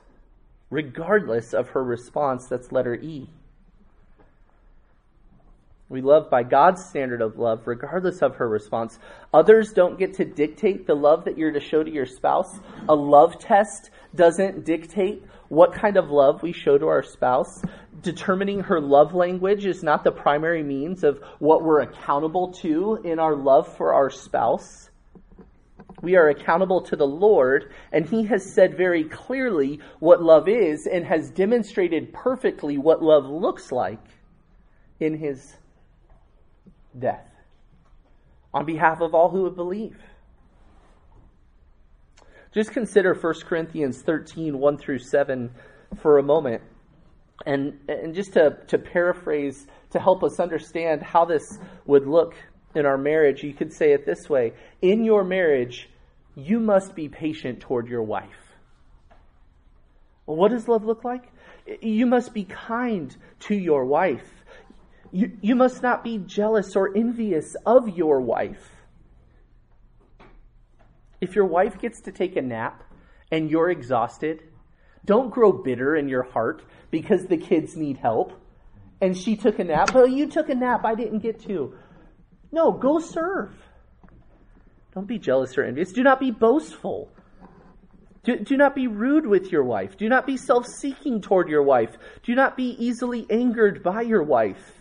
[0.69, 2.47] regardless of her response.
[2.47, 3.27] That's letter E.
[5.91, 8.97] We love by God's standard of love, regardless of her response.
[9.33, 12.61] Others don't get to dictate the love that you're to show to your spouse.
[12.87, 17.61] A love test doesn't dictate what kind of love we show to our spouse.
[18.01, 23.19] Determining her love language is not the primary means of what we're accountable to in
[23.19, 24.89] our love for our spouse.
[26.01, 30.87] We are accountable to the Lord, and He has said very clearly what love is
[30.87, 33.99] and has demonstrated perfectly what love looks like
[35.01, 35.57] in His
[36.97, 37.27] death
[38.53, 39.97] on behalf of all who would believe.
[42.53, 45.51] Just consider 1 Corinthians 13, 1 through 7
[46.01, 46.61] for a moment.
[47.45, 52.35] And, and just to, to paraphrase, to help us understand how this would look
[52.75, 55.89] in our marriage, you could say it this way In your marriage,
[56.35, 58.55] you must be patient toward your wife.
[60.25, 61.31] Well, what does love look like?
[61.81, 64.40] You must be kind to your wife.
[65.11, 68.71] You, you must not be jealous or envious of your wife.
[71.19, 72.83] If your wife gets to take a nap
[73.31, 74.43] and you're exhausted,
[75.05, 78.33] don't grow bitter in your heart because the kids need help
[79.01, 79.93] and she took a nap.
[79.93, 81.75] Well, you took a nap, I didn't get to.
[82.51, 83.51] No, go serve.
[84.93, 85.91] Don't be jealous or envious.
[85.91, 87.11] Do not be boastful.
[88.23, 89.97] Do, do not be rude with your wife.
[89.97, 91.97] Do not be self seeking toward your wife.
[92.23, 94.80] Do not be easily angered by your wife.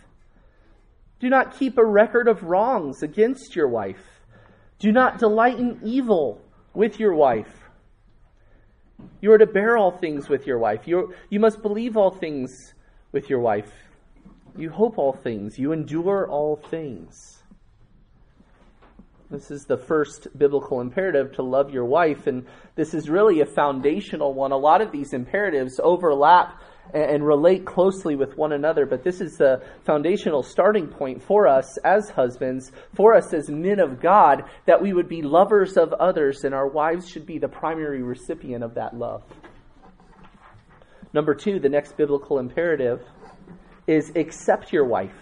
[1.21, 4.21] Do not keep a record of wrongs against your wife.
[4.79, 6.41] Do not delight in evil
[6.73, 7.69] with your wife.
[9.21, 10.87] You are to bear all things with your wife.
[10.87, 12.73] You, you must believe all things
[13.11, 13.71] with your wife.
[14.57, 15.59] You hope all things.
[15.59, 17.43] You endure all things.
[19.29, 23.45] This is the first biblical imperative to love your wife, and this is really a
[23.45, 24.51] foundational one.
[24.51, 26.60] A lot of these imperatives overlap
[26.93, 28.85] and relate closely with one another.
[28.85, 33.79] But this is the foundational starting point for us as husbands, for us as men
[33.79, 37.47] of God, that we would be lovers of others, and our wives should be the
[37.47, 39.23] primary recipient of that love.
[41.13, 43.01] Number two, the next biblical imperative
[43.87, 45.15] is accept your wife.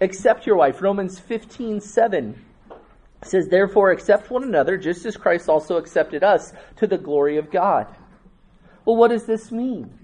[0.00, 0.80] Accept your wife.
[0.82, 2.44] Romans 15 7
[3.22, 7.50] says, Therefore, accept one another, just as Christ also accepted us to the glory of
[7.50, 7.86] God.
[8.84, 10.03] Well, what does this mean?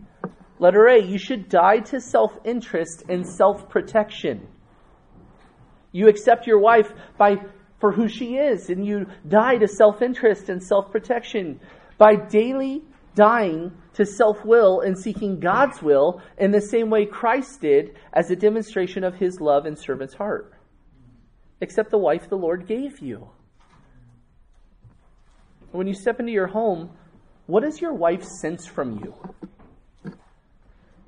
[0.61, 4.47] Letter A, you should die to self interest and self protection.
[5.91, 7.37] You accept your wife by,
[7.81, 11.61] for who she is, and you die to self interest and self protection
[11.97, 12.83] by daily
[13.15, 18.31] dying to self will and seeking God's will in the same way Christ did as
[18.31, 20.53] a demonstration of his love and servant's heart.
[21.63, 23.31] Accept the wife the Lord gave you.
[25.73, 26.91] When you step into your home,
[27.47, 29.15] what does your wife sense from you?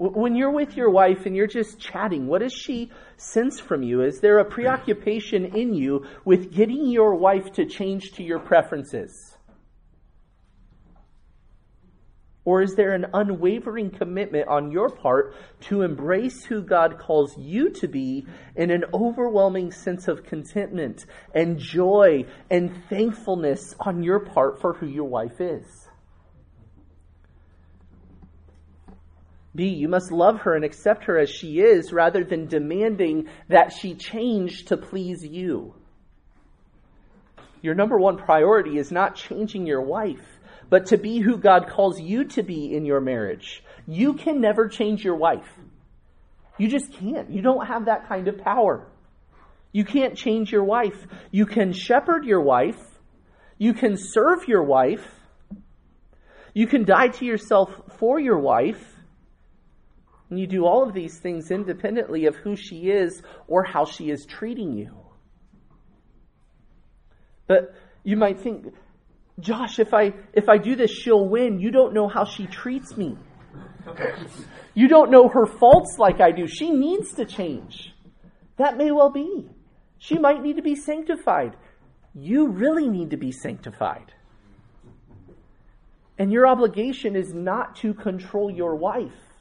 [0.02, 4.02] When you're with your wife and you're just chatting, what does she sense from you?
[4.02, 9.36] Is there a preoccupation in you with getting your wife to change to your preferences?
[12.44, 15.36] Or is there an unwavering commitment on your part
[15.68, 18.26] to embrace who God calls you to be
[18.56, 24.88] in an overwhelming sense of contentment and joy and thankfulness on your part for who
[24.88, 25.81] your wife is?
[29.54, 33.72] B, you must love her and accept her as she is rather than demanding that
[33.72, 35.74] she change to please you.
[37.60, 40.26] Your number one priority is not changing your wife,
[40.70, 43.62] but to be who God calls you to be in your marriage.
[43.86, 45.48] You can never change your wife.
[46.58, 47.30] You just can't.
[47.30, 48.86] You don't have that kind of power.
[49.70, 51.06] You can't change your wife.
[51.30, 52.78] You can shepherd your wife
[53.62, 55.06] You can serve your wife.
[56.52, 58.91] You can die to yourself for your wife.
[60.32, 64.08] And you do all of these things independently of who she is or how she
[64.08, 64.96] is treating you.
[67.46, 68.72] But you might think,
[69.38, 71.60] Josh, if I if I do this, she'll win.
[71.60, 73.18] You don't know how she treats me.
[74.72, 76.46] You don't know her faults like I do.
[76.46, 77.92] She needs to change.
[78.56, 79.50] That may well be.
[79.98, 81.58] She might need to be sanctified.
[82.14, 84.14] You really need to be sanctified.
[86.18, 89.31] And your obligation is not to control your wife,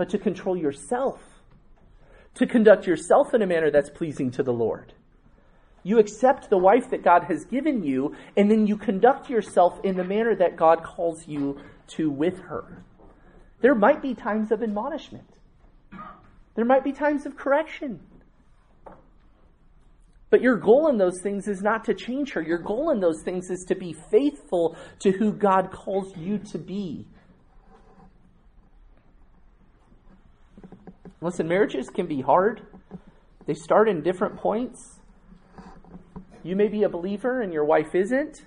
[0.00, 1.20] but to control yourself,
[2.34, 4.94] to conduct yourself in a manner that's pleasing to the Lord.
[5.82, 9.98] You accept the wife that God has given you, and then you conduct yourself in
[9.98, 12.82] the manner that God calls you to with her.
[13.60, 15.28] There might be times of admonishment,
[16.54, 18.00] there might be times of correction.
[20.30, 22.40] But your goal in those things is not to change her.
[22.40, 26.58] Your goal in those things is to be faithful to who God calls you to
[26.58, 27.06] be.
[31.20, 32.62] Listen, marriages can be hard.
[33.46, 35.00] They start in different points.
[36.42, 38.46] You may be a believer and your wife isn't.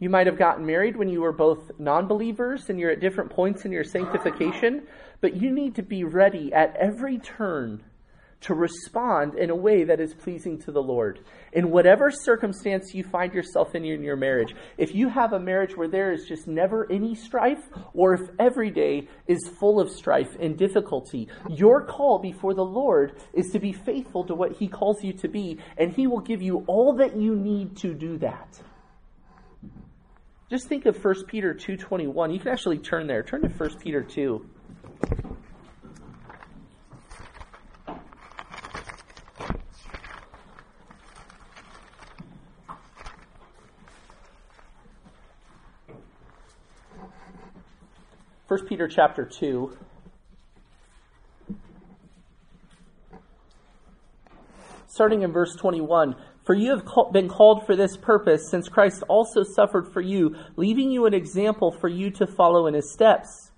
[0.00, 3.30] You might have gotten married when you were both non believers and you're at different
[3.30, 4.86] points in your sanctification,
[5.20, 7.82] but you need to be ready at every turn
[8.40, 11.20] to respond in a way that is pleasing to the Lord.
[11.52, 15.76] In whatever circumstance you find yourself in in your marriage, if you have a marriage
[15.76, 20.36] where there is just never any strife, or if every day is full of strife
[20.38, 25.02] and difficulty, your call before the Lord is to be faithful to what He calls
[25.02, 28.60] you to be, and He will give you all that you need to do that.
[30.50, 32.32] Just think of 1 Peter 2.21.
[32.32, 33.22] You can actually turn there.
[33.22, 34.48] Turn to 1 Peter 2.
[48.48, 49.76] 1 Peter chapter 2.
[54.86, 56.16] Starting in verse 21.
[56.46, 60.90] For you have been called for this purpose, since Christ also suffered for you, leaving
[60.90, 63.50] you an example for you to follow in his steps.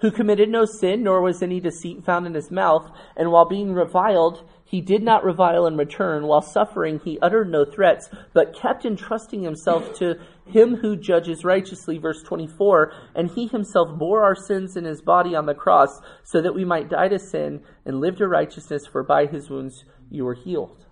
[0.00, 3.72] Who committed no sin, nor was any deceit found in his mouth, and while being
[3.72, 6.26] reviled, he did not revile in return.
[6.26, 10.14] While suffering, he uttered no threats, but kept entrusting himself to
[10.46, 11.98] him who judges righteously.
[11.98, 12.90] Verse 24.
[13.14, 16.64] And he himself bore our sins in his body on the cross, so that we
[16.64, 20.86] might die to sin and live to righteousness, for by his wounds you were healed.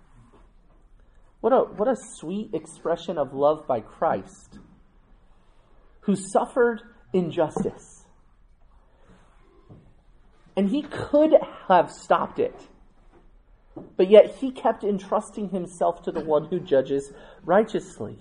[1.41, 4.59] What a, what a sweet expression of love by Christ,
[6.01, 6.83] who suffered
[7.15, 8.05] injustice.
[10.55, 11.33] And he could
[11.69, 12.69] have stopped it.
[13.97, 17.13] But yet he kept entrusting himself to the one who judges
[17.45, 18.19] righteously.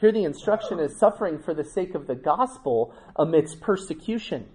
[0.00, 4.48] Here the instruction is suffering for the sake of the gospel amidst persecution.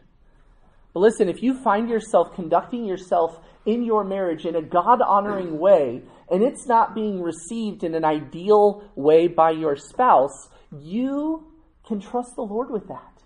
[0.93, 5.57] But listen, if you find yourself conducting yourself in your marriage in a God honoring
[5.59, 10.49] way, and it's not being received in an ideal way by your spouse,
[10.81, 11.45] you
[11.85, 13.21] can trust the Lord with that.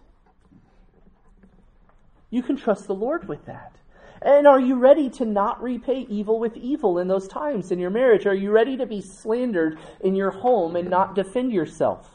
[2.30, 3.81] You can trust the Lord with that.
[4.22, 7.90] And are you ready to not repay evil with evil in those times in your
[7.90, 8.28] marriage?
[8.28, 12.08] Are you ready to be slandered in your home and not defend yourself?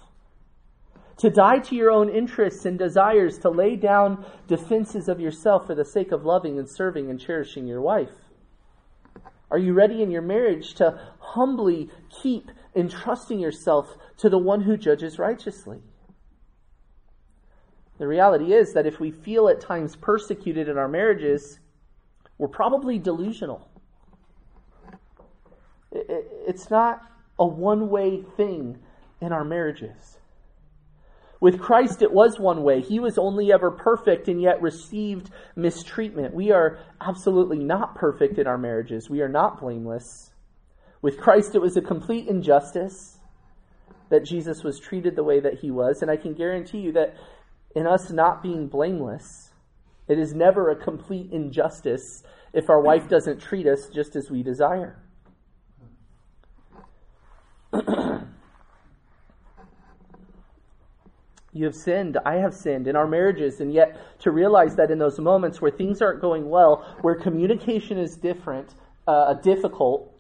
[1.19, 5.75] To die to your own interests and desires, to lay down defenses of yourself for
[5.75, 8.11] the sake of loving and serving and cherishing your wife?
[9.51, 11.91] Are you ready in your marriage to humbly
[12.23, 15.81] keep entrusting yourself to the one who judges righteously?
[17.99, 21.59] The reality is that if we feel at times persecuted in our marriages,
[22.39, 23.69] we're probably delusional.
[25.93, 27.01] It's not
[27.39, 28.79] a one way thing
[29.21, 30.19] in our marriages.
[31.41, 32.81] With Christ, it was one way.
[32.81, 36.35] He was only ever perfect and yet received mistreatment.
[36.35, 39.11] We are absolutely not perfect in our marriages.
[39.11, 40.33] We are not blameless.
[41.03, 43.19] With Christ, it was a complete injustice
[44.09, 46.01] that Jesus was treated the way that he was.
[46.01, 47.17] And I can guarantee you that
[47.75, 49.46] in us not being blameless,
[50.09, 54.43] it is never a complete injustice if our wife doesn't treat us just as we
[54.43, 54.97] desire.
[61.53, 64.99] you have sinned, I have sinned in our marriages, and yet to realize that in
[64.99, 68.75] those moments where things aren't going well, where communication is different,
[69.07, 70.16] uh, difficult,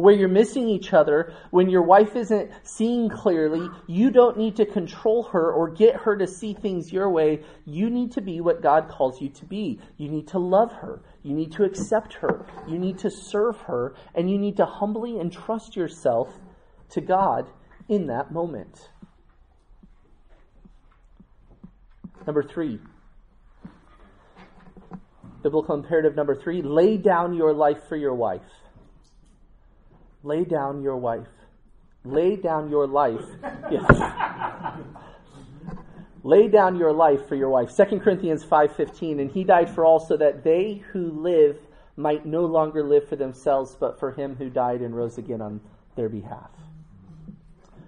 [0.00, 4.66] where you're missing each other, when your wife isn't seeing clearly, you don't need to
[4.66, 7.42] control her or get her to see things your way.
[7.64, 9.80] You need to be what God calls you to be.
[9.96, 11.02] You need to love her.
[11.22, 12.46] You need to accept her.
[12.68, 13.94] You need to serve her.
[14.14, 16.38] And you need to humbly entrust yourself
[16.90, 17.48] to God
[17.88, 18.90] in that moment.
[22.26, 22.78] Number three,
[25.42, 28.42] biblical imperative number three lay down your life for your wife.
[30.22, 31.28] Lay down your wife.
[32.04, 33.24] Lay down your life.
[33.70, 33.86] Yes.
[36.24, 37.70] lay down your life for your wife.
[37.76, 41.56] 2 Corinthians 5:15 and he died for all so that they who live
[41.96, 45.60] might no longer live for themselves but for him who died and rose again on
[45.94, 46.50] their behalf.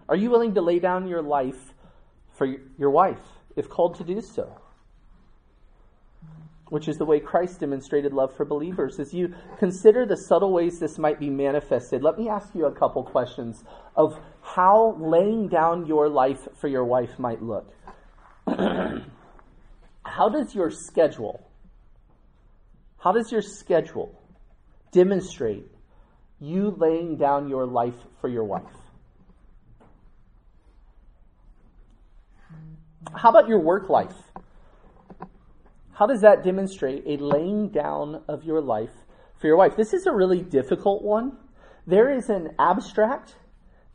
[0.09, 1.75] Are you willing to lay down your life
[2.31, 2.47] for
[2.79, 3.27] your wife
[3.57, 4.62] if called to do so?
[6.73, 8.99] Which is the way Christ demonstrated love for believers.
[8.99, 12.73] As you consider the subtle ways this might be manifested, let me ask you a
[12.73, 13.63] couple questions
[13.95, 17.71] of how laying down your life for your wife might look.
[18.47, 21.47] how does your schedule,
[22.97, 24.19] how does your schedule
[24.93, 25.67] demonstrate
[26.41, 28.63] you laying down your life for your wife?
[33.15, 34.32] How about your work life?
[36.03, 38.91] How does that demonstrate a laying down of your life
[39.41, 39.77] for your wife?
[39.77, 41.37] This is a really difficult one.
[41.87, 43.37] There is an abstract,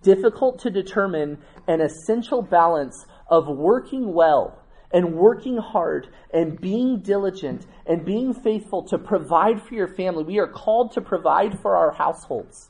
[0.04, 1.38] difficult to determine,
[1.68, 8.88] and essential balance of working well and working hard and being diligent and being faithful
[8.88, 10.24] to provide for your family.
[10.24, 12.70] We are called to provide for our households.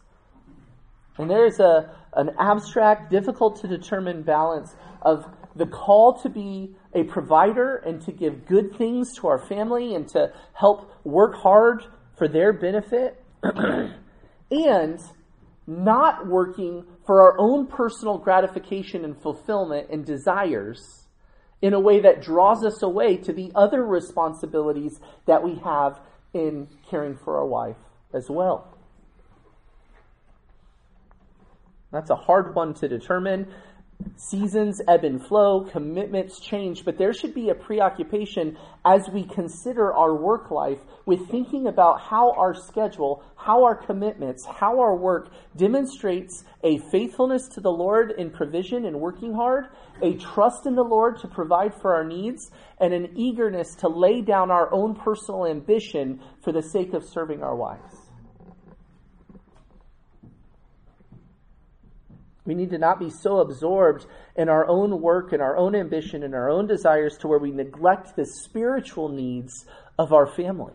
[1.19, 5.27] And there is a, an abstract, difficult to determine balance of
[5.57, 10.07] the call to be a provider and to give good things to our family and
[10.09, 11.83] to help work hard
[12.17, 13.23] for their benefit
[14.51, 14.99] and
[15.67, 21.07] not working for our own personal gratification and fulfillment and desires
[21.61, 25.99] in a way that draws us away to the other responsibilities that we have
[26.33, 27.77] in caring for our wife
[28.13, 28.77] as well.
[31.91, 33.47] That's a hard one to determine.
[34.15, 39.91] Seasons ebb and flow, commitments change, but there should be a preoccupation as we consider
[39.93, 45.31] our work life with thinking about how our schedule, how our commitments, how our work
[45.55, 49.67] demonstrates a faithfulness to the Lord in provision and working hard,
[50.03, 54.21] a trust in the Lord to provide for our needs, and an eagerness to lay
[54.21, 57.96] down our own personal ambition for the sake of serving our wives.
[62.47, 66.23] We need to not be so absorbed in our own work and our own ambition
[66.23, 69.65] and our own desires to where we neglect the spiritual needs
[69.99, 70.73] of our family.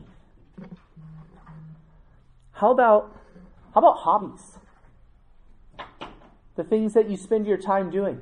[2.52, 3.16] How about
[3.74, 4.58] how about hobbies?
[6.56, 8.20] The things that you spend your time doing.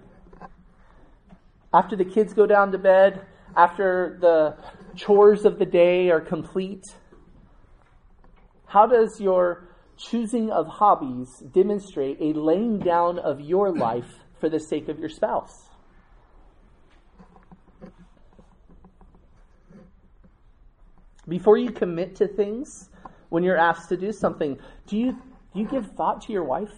[1.75, 3.27] After the kids go down to bed,
[3.57, 4.57] after the
[4.95, 6.85] chores of the day are complete,
[8.67, 9.70] how does your
[10.01, 15.09] choosing of hobbies demonstrate a laying down of your life for the sake of your
[15.09, 15.69] spouse.
[21.29, 22.89] Before you commit to things,
[23.29, 26.73] when you're asked to do something, do you, do you give thought to your wife?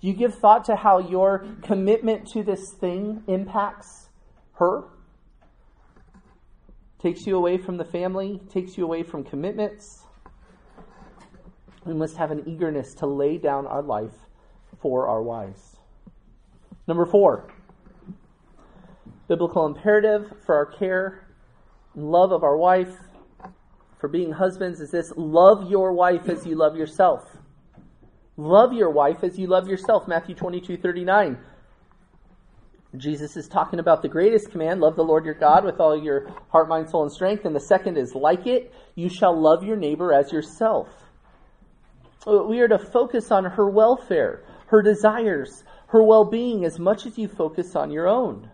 [0.00, 4.08] Do you give thought to how your commitment to this thing impacts
[4.54, 4.84] her?
[7.00, 10.05] Takes you away from the family, takes you away from commitments
[11.86, 14.14] we must have an eagerness to lay down our life
[14.80, 15.76] for our wives.
[16.86, 17.48] Number four,
[19.28, 21.26] biblical imperative for our care
[21.94, 22.94] and love of our wife,
[23.98, 27.22] for being husbands, is this love your wife as you love yourself.
[28.36, 30.06] Love your wife as you love yourself.
[30.06, 31.38] Matthew 22 39.
[32.96, 36.30] Jesus is talking about the greatest command love the Lord your God with all your
[36.48, 37.44] heart, mind, soul, and strength.
[37.44, 40.88] And the second is like it, you shall love your neighbor as yourself.
[42.26, 47.16] We are to focus on her welfare, her desires, her well being as much as
[47.16, 48.50] you focus on your own.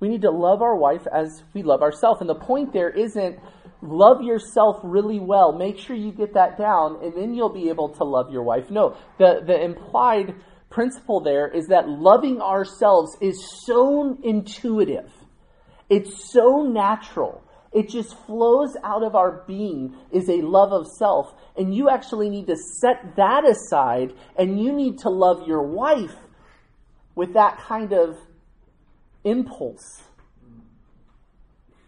[0.00, 2.22] We need to love our wife as we love ourselves.
[2.22, 3.38] And the point there isn't
[3.82, 5.52] love yourself really well.
[5.52, 8.70] Make sure you get that down, and then you'll be able to love your wife.
[8.70, 10.34] No, the, the implied
[10.70, 15.10] principle there is that loving ourselves is so intuitive,
[15.88, 17.42] it's so natural.
[17.72, 21.32] It just flows out of our being is a love of self.
[21.60, 26.16] And you actually need to set that aside and you need to love your wife
[27.14, 28.16] with that kind of
[29.24, 30.02] impulse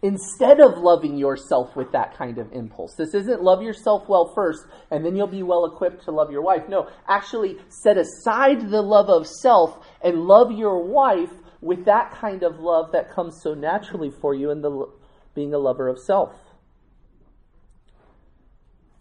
[0.03, 2.93] instead of loving yourself with that kind of impulse.
[2.95, 6.43] This isn't love yourself well first and then you'll be well equipped to love your
[6.43, 6.69] wife.
[6.69, 12.43] No, actually set aside the love of self and love your wife with that kind
[12.43, 14.85] of love that comes so naturally for you in the
[15.33, 16.29] being a lover of self.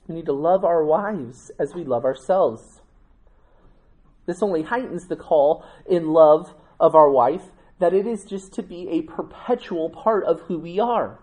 [0.07, 2.80] We need to love our wives as we love ourselves.
[4.26, 7.42] This only heightens the call in love of our wife
[7.78, 11.18] that it is just to be a perpetual part of who we are.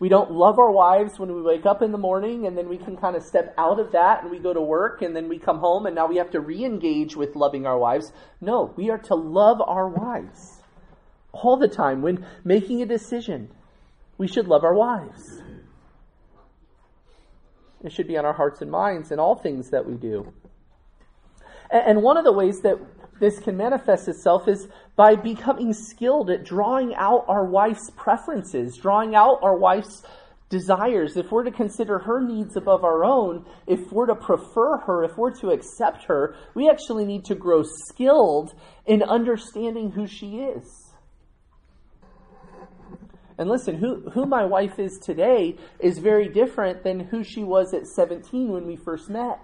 [0.00, 2.78] We don't love our wives when we wake up in the morning and then we
[2.78, 5.38] can kind of step out of that and we go to work and then we
[5.38, 8.12] come home and now we have to re engage with loving our wives.
[8.40, 10.62] No, we are to love our wives
[11.32, 13.50] all the time when making a decision.
[14.18, 15.42] We should love our wives.
[17.84, 20.32] It should be on our hearts and minds in all things that we do.
[21.70, 22.78] And one of the ways that
[23.20, 29.14] this can manifest itself is by becoming skilled at drawing out our wife's preferences, drawing
[29.14, 30.02] out our wife's
[30.48, 31.16] desires.
[31.16, 35.18] If we're to consider her needs above our own, if we're to prefer her, if
[35.18, 38.54] we're to accept her, we actually need to grow skilled
[38.86, 40.87] in understanding who she is.
[43.38, 47.72] And listen, who, who my wife is today is very different than who she was
[47.72, 49.40] at 17 when we first met.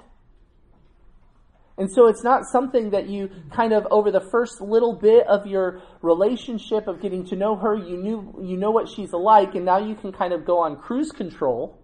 [1.77, 5.47] And so it's not something that you kind of over the first little bit of
[5.47, 9.65] your relationship of getting to know her, you knew you know what she's like, and
[9.65, 11.81] now you can kind of go on cruise control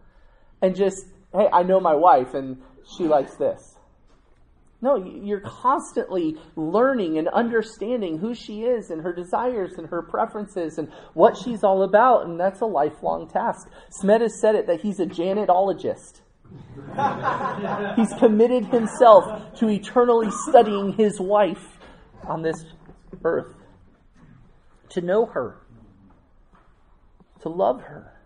[0.62, 2.62] and just, hey, I know my wife and
[2.96, 3.69] she likes this.
[4.82, 10.78] No, you're constantly learning and understanding who she is and her desires and her preferences
[10.78, 13.68] and what she's all about, and that's a lifelong task.
[14.02, 16.22] Smed has said it that he's a janetologist.
[17.96, 21.78] He's committed himself to eternally studying his wife
[22.26, 22.64] on this
[23.22, 23.54] earth,
[24.88, 25.58] to know her,
[27.42, 28.20] to love her.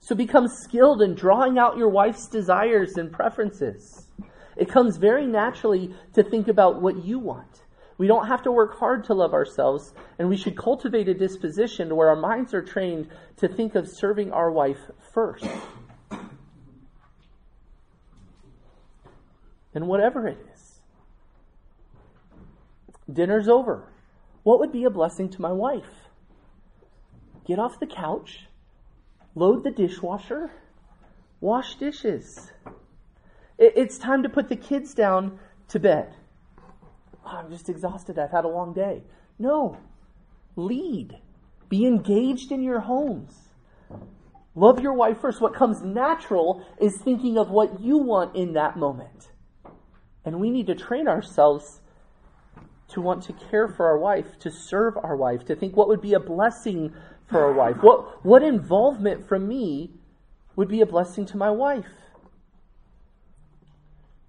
[0.00, 4.09] So become skilled in drawing out your wife's desires and preferences.
[4.60, 7.64] It comes very naturally to think about what you want.
[7.96, 11.96] We don't have to work hard to love ourselves, and we should cultivate a disposition
[11.96, 13.08] where our minds are trained
[13.38, 14.78] to think of serving our wife
[15.12, 15.46] first.
[19.72, 20.80] and whatever it is.
[23.10, 23.88] Dinner's over.
[24.42, 26.08] What would be a blessing to my wife?
[27.46, 28.46] Get off the couch,
[29.34, 30.50] load the dishwasher,
[31.40, 32.50] wash dishes.
[33.60, 35.38] It's time to put the kids down
[35.68, 36.14] to bed.
[37.26, 38.18] Oh, I'm just exhausted.
[38.18, 39.02] I've had a long day.
[39.38, 39.76] No.
[40.56, 41.18] Lead.
[41.68, 43.50] Be engaged in your homes.
[44.54, 45.42] Love your wife first.
[45.42, 49.30] What comes natural is thinking of what you want in that moment.
[50.24, 51.82] And we need to train ourselves
[52.88, 56.00] to want to care for our wife, to serve our wife, to think what would
[56.00, 56.94] be a blessing
[57.28, 57.76] for our wife.
[57.82, 59.90] What, what involvement from me
[60.56, 61.86] would be a blessing to my wife?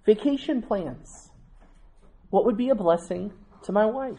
[0.04, 1.30] Vacation plans.
[2.30, 3.32] What would be a blessing
[3.64, 4.18] to my wife?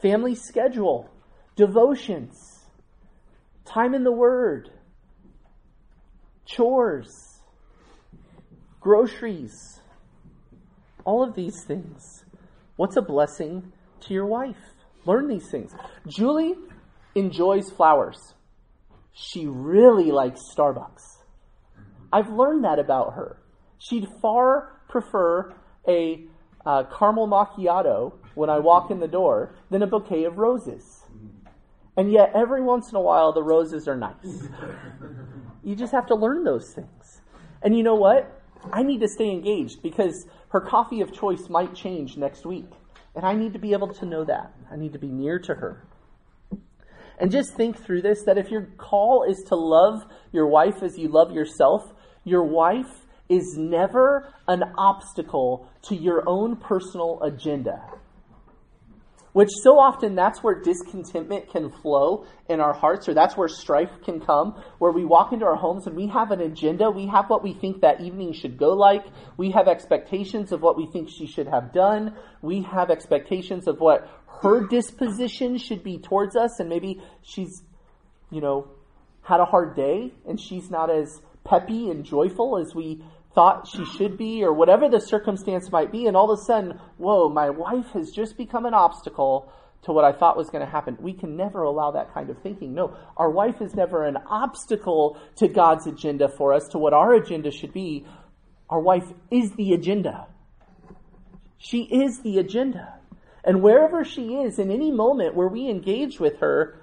[0.00, 1.08] Family schedule,
[1.54, 2.66] devotions,
[3.64, 4.70] time in the Word,
[6.44, 7.40] chores,
[8.80, 9.80] groceries,
[11.04, 12.24] all of these things.
[12.76, 14.56] What's a blessing to your wife?
[15.04, 15.72] Learn these things.
[16.08, 16.54] Julie
[17.14, 18.34] enjoys flowers.
[19.12, 21.02] She really likes Starbucks.
[22.12, 23.41] I've learned that about her.
[23.82, 25.52] She'd far prefer
[25.88, 26.24] a
[26.64, 31.02] uh, caramel macchiato when I walk in the door than a bouquet of roses.
[31.96, 34.48] And yet, every once in a while, the roses are nice.
[35.64, 37.20] You just have to learn those things.
[37.62, 38.40] And you know what?
[38.72, 42.70] I need to stay engaged because her coffee of choice might change next week.
[43.14, 44.54] And I need to be able to know that.
[44.70, 45.84] I need to be near to her.
[47.18, 50.96] And just think through this that if your call is to love your wife as
[50.96, 51.92] you love yourself,
[52.24, 57.80] your wife is never an obstacle to your own personal agenda
[59.32, 63.90] which so often that's where discontentment can flow in our hearts, or that's where strife
[64.04, 66.90] can come, where we walk into our homes and we have an agenda.
[66.90, 69.04] We have what we think that evening should go like.
[69.36, 72.14] We have expectations of what we think she should have done.
[72.42, 74.08] We have expectations of what
[74.42, 77.62] her disposition should be towards us, and maybe she's,
[78.30, 78.68] you know,
[79.22, 83.02] had a hard day and she's not as peppy and joyful as we
[83.34, 86.78] thought she should be, or whatever the circumstance might be, and all of a sudden,
[86.98, 89.50] whoa, my wife has just become an obstacle
[89.82, 90.96] to what I thought was going to happen.
[91.00, 92.74] We can never allow that kind of thinking.
[92.74, 97.14] No, our wife is never an obstacle to God's agenda for us, to what our
[97.14, 98.06] agenda should be.
[98.70, 100.26] Our wife is the agenda.
[101.58, 102.94] She is the agenda.
[103.44, 106.78] And wherever she is, in any moment where we engage with her,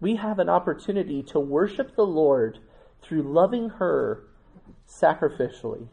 [0.00, 2.58] we have an opportunity to worship the Lord
[3.10, 4.22] through loving her
[4.88, 5.88] sacrificially.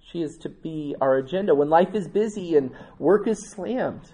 [0.00, 1.52] She is to be our agenda.
[1.52, 2.70] When life is busy and
[3.00, 4.12] work is slammed,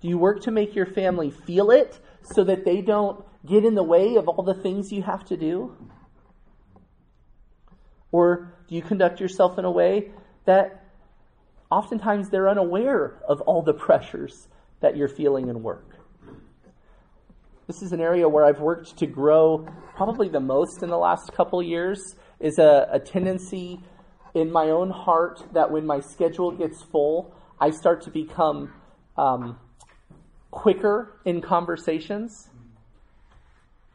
[0.00, 3.76] do you work to make your family feel it so that they don't get in
[3.76, 5.76] the way of all the things you have to do?
[8.10, 10.10] Or do you conduct yourself in a way
[10.44, 10.86] that
[11.70, 14.48] oftentimes they're unaware of all the pressures
[14.80, 15.91] that you're feeling in work?
[17.72, 19.66] This is an area where I've worked to grow
[19.96, 23.80] probably the most in the last couple years is a, a tendency
[24.34, 28.74] in my own heart that when my schedule gets full, I start to become
[29.16, 29.58] um,
[30.50, 32.50] quicker in conversations.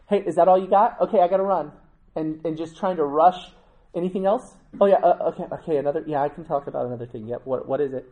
[0.10, 1.00] Hey, is that all you got?
[1.00, 1.72] Okay, I got to run.
[2.16, 3.52] And, and just trying to rush.
[3.94, 4.56] Anything else?
[4.82, 7.28] Oh, yeah, uh, okay, okay, another, yeah, I can talk about another thing.
[7.28, 8.12] Yep, what, what is it?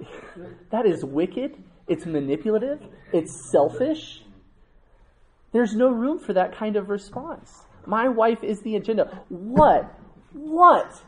[0.72, 1.54] that is wicked.
[1.86, 2.82] It's manipulative.
[3.12, 4.22] It's selfish.
[5.52, 7.64] There's no room for that kind of response.
[7.86, 9.22] My wife is the agenda.
[9.28, 9.92] What?
[10.32, 11.02] What?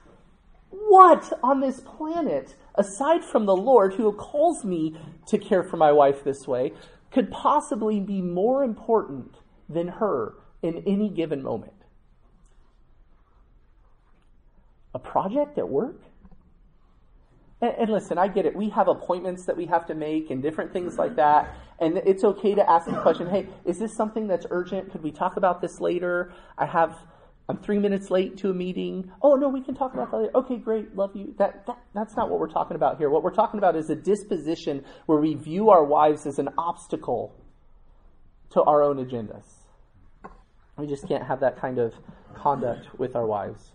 [0.71, 5.93] What on this planet, aside from the Lord who calls me to care for my
[5.93, 6.73] wife this way,
[7.11, 9.37] could possibly be more important
[9.69, 11.73] than her in any given moment?
[14.95, 16.03] A project at work?
[17.61, 18.55] And, and, listen, I get it.
[18.55, 21.55] We have appointments that we have to make and different things like that.
[21.81, 24.93] And it's okay to ask the question, hey, is this something that's urgent?
[24.93, 26.33] Could we talk about this later?
[26.57, 26.97] I have,
[27.49, 29.11] I'm three minutes late to a meeting.
[29.23, 30.37] Oh, no, we can talk about that later.
[30.37, 30.95] Okay, great.
[30.97, 31.35] Love you.
[31.39, 33.11] That, that, that's not what we're talking about here.
[33.11, 37.35] What we're talking about is a disposition where we view our wives as an obstacle
[38.51, 39.45] to our own agendas.
[40.77, 41.93] We just can't have that kind of
[42.35, 43.73] conduct with our wives.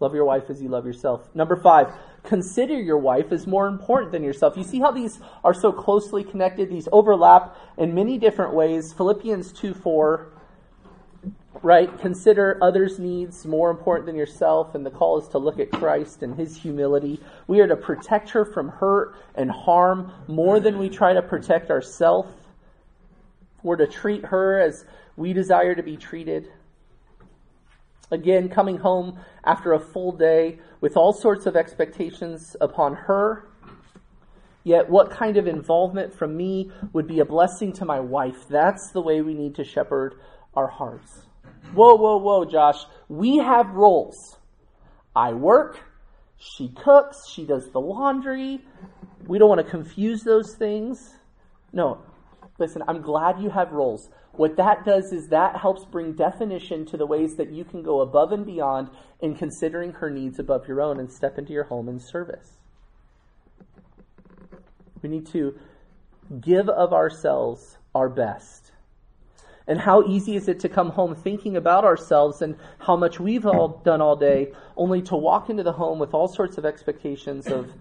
[0.00, 1.34] Love your wife as you love yourself.
[1.34, 1.88] Number five,
[2.26, 4.56] consider your wife as more important than yourself.
[4.56, 6.68] You see how these are so closely connected?
[6.68, 8.92] These overlap in many different ways.
[8.92, 10.26] Philippians 2 4,
[11.62, 11.98] right?
[12.00, 16.22] Consider others' needs more important than yourself, and the call is to look at Christ
[16.22, 17.20] and his humility.
[17.46, 21.70] We are to protect her from hurt and harm more than we try to protect
[21.70, 22.32] ourselves.
[23.62, 24.84] We're to treat her as
[25.16, 26.52] we desire to be treated.
[28.10, 33.48] Again, coming home after a full day with all sorts of expectations upon her.
[34.62, 38.48] Yet, what kind of involvement from me would be a blessing to my wife?
[38.48, 40.14] That's the way we need to shepherd
[40.54, 41.26] our hearts.
[41.74, 42.84] Whoa, whoa, whoa, Josh.
[43.08, 44.38] We have roles.
[45.14, 45.80] I work,
[46.36, 48.64] she cooks, she does the laundry.
[49.26, 51.14] We don't want to confuse those things.
[51.72, 52.02] No,
[52.58, 54.10] listen, I'm glad you have roles.
[54.32, 58.00] What that does is that helps bring definition to the ways that you can go
[58.00, 58.90] above and beyond
[59.20, 62.58] in considering her needs above your own and step into your home in service.
[65.02, 65.58] We need to
[66.40, 68.72] give of ourselves our best.
[69.68, 73.46] And how easy is it to come home thinking about ourselves and how much we've
[73.46, 77.48] all done all day, only to walk into the home with all sorts of expectations
[77.48, 77.72] of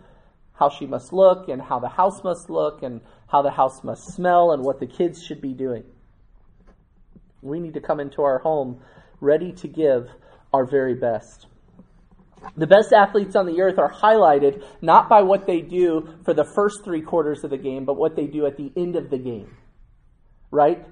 [0.57, 4.13] how she must look and how the house must look and how the house must
[4.13, 5.83] smell and what the kids should be doing.
[7.41, 8.81] We need to come into our home
[9.19, 10.09] ready to give
[10.53, 11.47] our very best.
[12.55, 16.45] The best athletes on the earth are highlighted not by what they do for the
[16.55, 19.17] first three quarters of the game, but what they do at the end of the
[19.17, 19.55] game.
[20.51, 20.85] Right?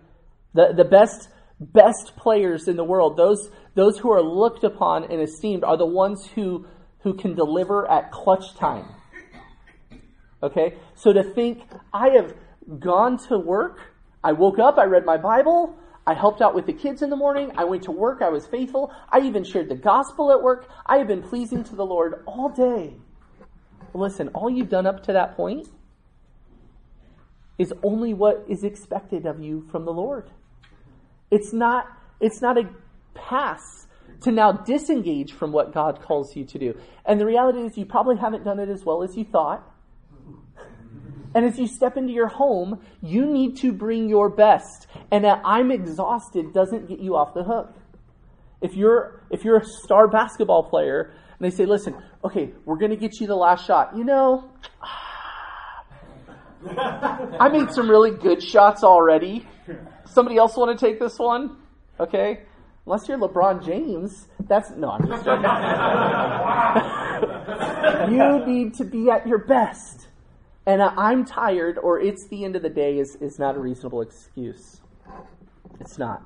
[0.54, 5.22] The, the best, best players in the world, those, those who are looked upon and
[5.22, 6.66] esteemed, are the ones who,
[7.02, 8.86] who can deliver at clutch time.
[10.44, 10.76] Okay?
[10.94, 12.36] So to think, I have
[12.80, 13.80] gone to work,
[14.24, 15.76] I woke up, I read my Bible,
[16.06, 17.52] I helped out with the kids in the morning.
[17.56, 18.22] I went to work.
[18.22, 18.92] I was faithful.
[19.10, 20.70] I even shared the gospel at work.
[20.86, 22.96] I have been pleasing to the Lord all day.
[23.94, 25.68] Listen, all you've done up to that point
[27.58, 30.30] is only what is expected of you from the Lord.
[31.32, 31.88] It's not,
[32.20, 32.70] it's not a
[33.14, 33.88] pass
[34.22, 36.78] to now disengage from what God calls you to do.
[37.06, 39.64] And the reality is you probably haven't done it as well as you thought.
[41.36, 44.88] And as you step into your home, you need to bring your best.
[45.12, 47.74] And that I'm exhausted doesn't get you off the hook.
[48.62, 52.92] If you're if you're a star basketball player and they say, "Listen, okay, we're going
[52.92, 54.50] to get you the last shot." You know,
[57.40, 59.46] I made some really good shots already.
[60.06, 61.58] Somebody else want to take this one?
[62.00, 62.44] Okay?
[62.86, 65.44] Unless you're LeBron James, that's no, I'm just joking.
[68.14, 70.10] you need to be at your best.
[70.66, 74.02] And I'm tired or it's the end of the day is, is not a reasonable
[74.02, 74.82] excuse.
[75.80, 76.24] It's not.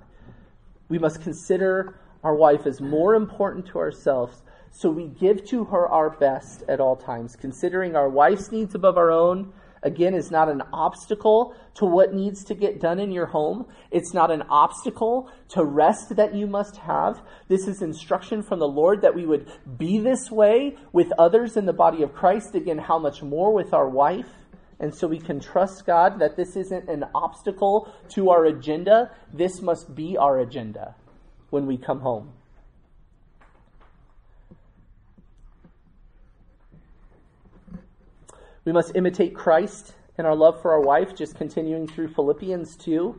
[0.90, 5.88] We must consider our wife as more important to ourselves, so we give to her
[5.88, 9.52] our best at all times, considering our wife's needs above our own
[9.84, 13.66] again, is not an obstacle to what needs to get done in your home.
[13.92, 17.22] It's not an obstacle to rest that you must have.
[17.48, 21.66] This is instruction from the Lord that we would be this way with others in
[21.66, 22.56] the body of Christ.
[22.56, 24.28] Again, how much more with our wife?
[24.80, 29.12] And so we can trust God that this isn't an obstacle to our agenda.
[29.34, 30.96] This must be our agenda
[31.50, 32.34] when we come home.
[38.68, 43.18] We must imitate Christ in our love for our wife, just continuing through Philippians 2.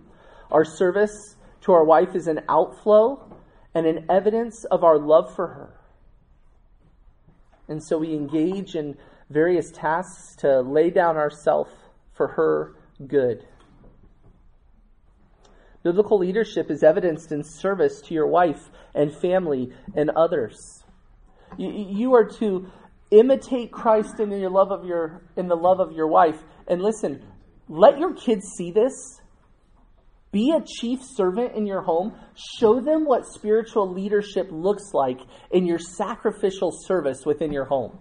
[0.50, 3.34] Our service to our wife is an outflow
[3.74, 5.80] and an evidence of our love for her.
[7.66, 8.98] And so we engage in
[9.30, 11.70] various tasks to lay down ourself
[12.12, 12.76] for her
[13.06, 13.46] good.
[15.82, 20.84] Biblical leadership is evidenced in service to your wife and family and others.
[21.56, 22.70] You, you are to
[23.10, 26.38] imitate Christ in your love of your in the love of your wife.
[26.66, 27.22] And listen,
[27.68, 28.92] let your kids see this.
[30.30, 32.14] Be a chief servant in your home.
[32.34, 37.98] Show them what spiritual leadership looks like in your sacrificial service within your home.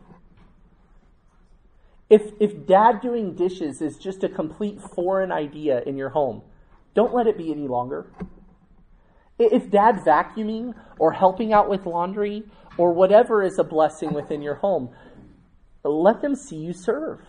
[2.09, 6.41] If, if dad doing dishes is just a complete foreign idea in your home,
[6.95, 8.11] don't let it be any longer.
[9.39, 12.43] If dad vacuuming or helping out with laundry
[12.77, 14.89] or whatever is a blessing within your home,
[15.83, 17.19] let them see you serve.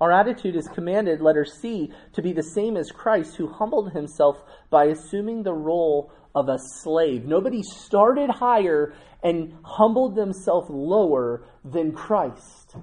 [0.00, 4.38] Our attitude is commanded, letter C, to be the same as Christ, who humbled himself
[4.70, 7.26] by assuming the role of a slave.
[7.26, 12.76] Nobody started higher and humbled themselves lower than Christ.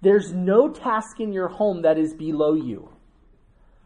[0.00, 2.90] There's no task in your home that is below you.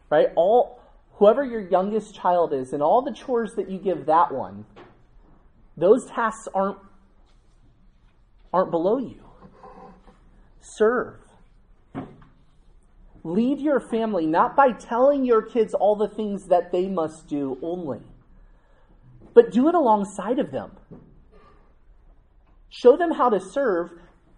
[0.09, 0.29] Right?
[0.37, 0.81] All
[1.15, 4.67] whoever your youngest child is and all the chores that you give that one,
[5.77, 6.79] those tasks aren't
[8.53, 9.23] aren't below you.
[10.61, 11.17] Serve.
[13.25, 17.57] Lead your family not by telling your kids all the things that they must do
[17.63, 18.01] only,
[19.33, 20.73] but do it alongside of them.
[22.69, 23.91] Show them how to serve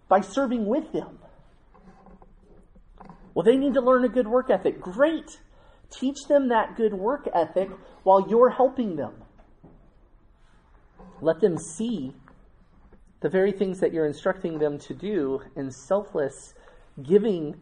[0.07, 1.19] by serving with them.
[3.33, 4.79] Well, they need to learn a good work ethic.
[4.79, 5.39] Great.
[5.89, 7.69] Teach them that good work ethic
[8.03, 9.24] while you're helping them.
[11.21, 12.13] Let them see
[13.21, 16.53] the very things that you're instructing them to do in selfless
[17.03, 17.55] giving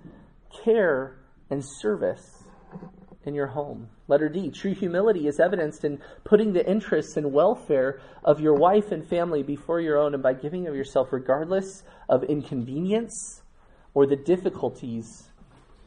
[0.63, 1.15] care,
[1.49, 2.43] and service
[3.25, 3.89] in your home.
[4.07, 8.91] Letter D, true humility is evidenced in putting the interests and welfare of your wife
[8.91, 13.41] and family before your own and by giving of yourself regardless of inconvenience
[13.93, 15.29] or the difficulties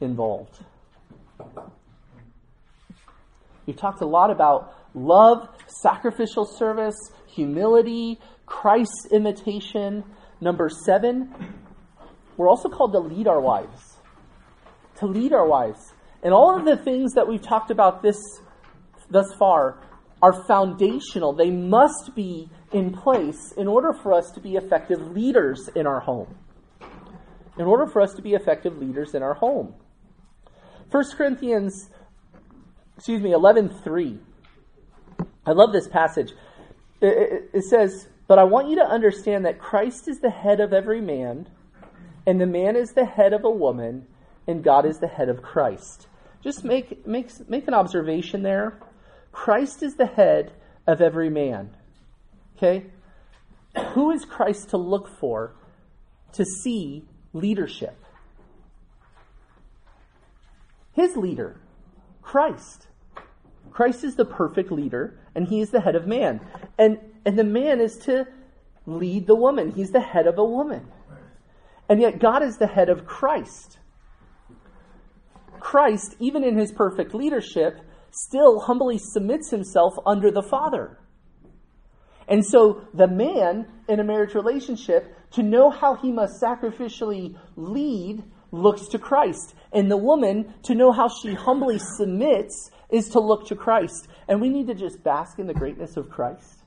[0.01, 0.65] involved.
[3.67, 6.97] We've talked a lot about love, sacrificial service,
[7.29, 10.03] humility, Christ's imitation.
[10.41, 11.33] Number seven,
[12.37, 13.97] we're also called to lead our wives
[14.99, 15.93] to lead our wives.
[16.23, 18.19] And all of the things that we've talked about this
[19.11, 19.83] thus far
[20.23, 21.33] are foundational.
[21.33, 26.01] They must be in place in order for us to be effective leaders in our
[26.01, 26.35] home.
[27.59, 29.75] In order for us to be effective leaders in our home.
[30.91, 31.91] 1 Corinthians
[32.97, 34.19] excuse me 11:3.
[35.47, 36.33] I love this passage.
[37.01, 40.61] It, it, it says, "But I want you to understand that Christ is the head
[40.61, 41.49] of every man,
[42.27, 44.07] and the man is the head of a woman,
[44.47, 46.09] and God is the head of Christ.
[46.43, 48.79] Just make, make, make an observation there.
[49.33, 50.53] Christ is the head
[50.87, 51.71] of every man.
[52.57, 52.87] Okay?
[53.95, 55.55] Who is Christ to look for
[56.33, 57.97] to see leadership?
[60.93, 61.61] His leader,
[62.23, 62.87] Christ.
[63.71, 66.41] Christ is the perfect leader, and he is the head of man.
[66.79, 68.27] And, and the man is to
[68.87, 69.73] lead the woman.
[69.73, 70.89] He's the head of a woman.
[71.89, 73.79] And yet God is the head of Christ.
[75.61, 77.79] Christ, even in his perfect leadership,
[78.11, 80.99] still humbly submits himself under the Father.
[82.29, 88.25] And so the man in a marriage relationship, to know how he must sacrificially lead,
[88.51, 89.55] looks to Christ.
[89.73, 94.09] And the woman, to know how she humbly submits, is to look to Christ.
[94.29, 96.63] And we need to just bask in the greatness of Christ.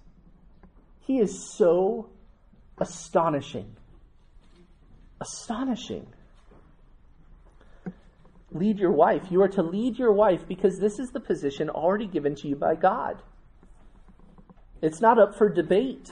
[1.01, 2.09] He is so
[2.79, 3.75] astonishing.
[5.21, 6.07] Astonishing
[8.51, 9.23] lead your wife.
[9.29, 12.55] You are to lead your wife because this is the position already given to you
[12.55, 13.21] by God.
[14.81, 16.11] It's not up for debate.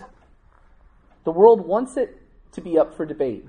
[1.24, 2.22] The world wants it
[2.54, 3.46] to be up for debate.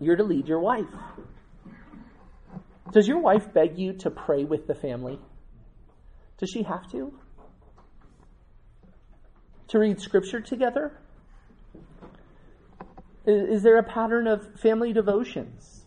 [0.00, 0.86] You're to lead your wife.
[2.90, 5.18] Does your wife beg you to pray with the family?
[6.38, 7.12] Does she have to?
[9.68, 10.92] To read scripture together?
[13.24, 15.84] Is, there a pattern of family devotions?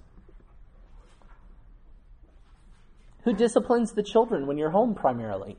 [3.25, 5.57] Who disciplines the children when you're home primarily?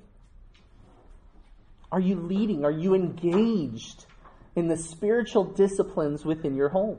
[1.92, 2.64] Are you leading?
[2.64, 4.06] Are you engaged
[4.54, 6.98] in the spiritual disciplines within your home?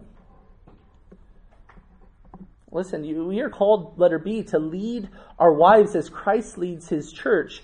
[2.71, 5.09] Listen, you, we are called, letter B, to lead
[5.39, 7.63] our wives as Christ leads his church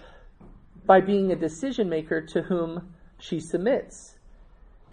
[0.85, 4.17] by being a decision maker to whom she submits.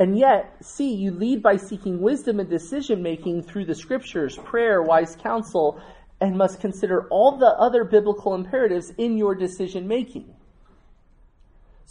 [0.01, 4.83] And yet, see, you lead by seeking wisdom and decision making through the scriptures, prayer,
[4.83, 5.81] wise counsel,
[6.21, 10.35] and must consider all the other biblical imperatives in your decision making.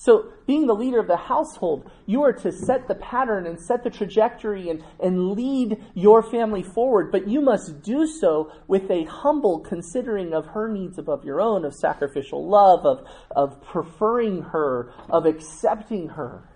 [0.01, 3.83] So, being the leader of the household, you are to set the pattern and set
[3.83, 9.03] the trajectory and, and lead your family forward, but you must do so with a
[9.03, 14.93] humble considering of her needs above your own, of sacrificial love, of, of preferring her,
[15.09, 16.47] of accepting her.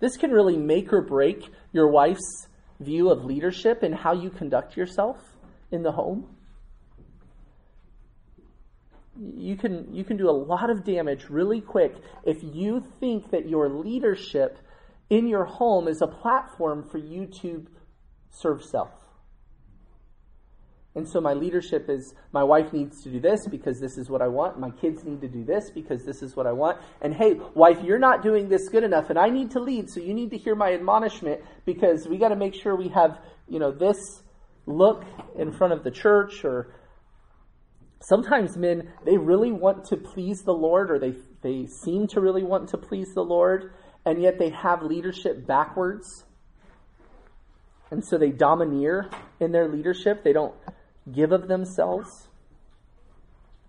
[0.00, 2.48] This can really make or break your wife's
[2.80, 5.18] view of leadership and how you conduct yourself
[5.70, 6.26] in the home
[9.20, 11.94] you can you can do a lot of damage really quick
[12.24, 14.58] if you think that your leadership
[15.10, 17.66] in your home is a platform for you to
[18.30, 18.90] serve self.
[20.94, 24.20] And so my leadership is my wife needs to do this because this is what
[24.20, 24.58] I want.
[24.58, 26.78] My kids need to do this because this is what I want.
[27.00, 30.00] And hey, wife, you're not doing this good enough and I need to lead, so
[30.00, 33.58] you need to hear my admonishment because we got to make sure we have, you
[33.58, 33.96] know, this
[34.66, 35.04] look
[35.38, 36.74] in front of the church or
[38.02, 42.42] sometimes men they really want to please the lord or they they seem to really
[42.42, 43.72] want to please the lord
[44.04, 46.24] and yet they have leadership backwards.
[47.90, 50.24] And so they domineer in their leadership.
[50.24, 50.54] They don't
[51.12, 52.28] give of themselves.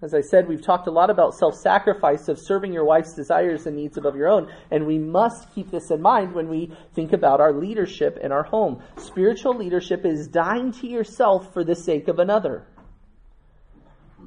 [0.01, 3.77] As i said we've talked a lot about self-sacrifice of serving your wife's desires and
[3.77, 7.39] needs above your own and we must keep this in mind when we think about
[7.39, 8.83] our leadership in our home.
[8.97, 12.67] Spiritual leadership is dying to yourself for the sake of another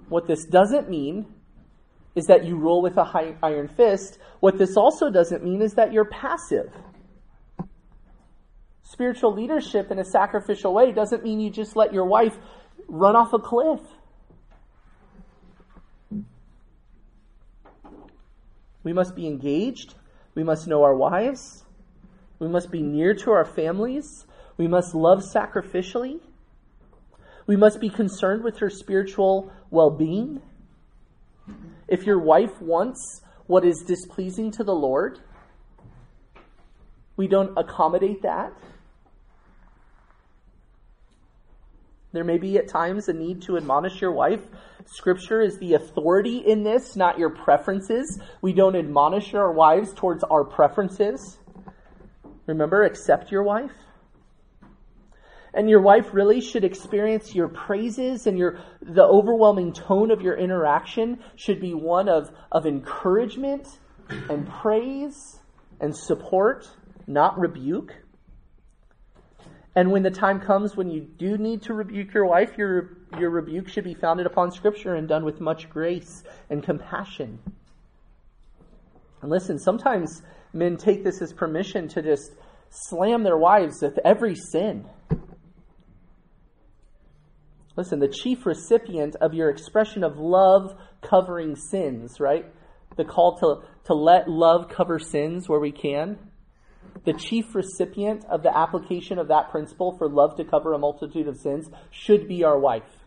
[0.09, 1.27] what this doesn't mean
[2.15, 4.19] is that you rule with a high iron fist.
[4.41, 6.73] What this also doesn't mean is that you're passive.
[8.83, 12.39] Spiritual leadership in a sacrificial way doesn't mean you just let your wife
[12.89, 13.81] run off a cliff.
[18.83, 19.95] We must be engaged.
[20.35, 21.65] We must know our wives.
[22.39, 24.27] We must be near to our families.
[24.57, 26.21] We must love sacrificially.
[27.47, 30.43] We must be concerned with her spiritual well being.
[31.89, 35.21] If your wife wants what is displeasing to the Lord,
[37.17, 38.53] we don't accommodate that.
[42.13, 44.41] There may be at times a need to admonish your wife.
[44.87, 48.21] Scripture is the authority in this, not your preferences.
[48.41, 51.39] We don't admonish our wives towards our preferences.
[52.47, 53.73] Remember, accept your wife.
[55.57, 60.37] And your wife really should experience your praises and your the overwhelming tone of your
[60.37, 63.67] interaction should be one of, of encouragement
[64.29, 65.41] and praise
[65.81, 66.69] and support,
[67.07, 67.95] not rebuke.
[69.75, 73.31] And when the time comes when you do need to rebuke your wife, your, your
[73.31, 77.39] rebuke should be founded upon Scripture and done with much grace and compassion.
[79.23, 82.33] And listen, sometimes men take this as permission to just
[82.69, 84.85] slam their wives with every sin.
[87.77, 92.47] Listen, the chief recipient of your expression of love covering sins, right?
[92.97, 96.19] The call to, to let love cover sins where we can.
[97.05, 101.29] The chief recipient of the application of that principle for love to cover a multitude
[101.29, 103.05] of sins should be our wife.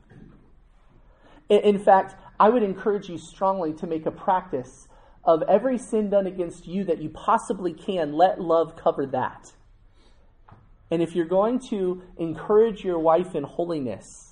[1.50, 4.88] In fact, I would encourage you strongly to make a practice
[5.24, 9.52] of every sin done against you that you possibly can, let love cover that.
[10.92, 14.29] And if you're going to encourage your wife in holiness,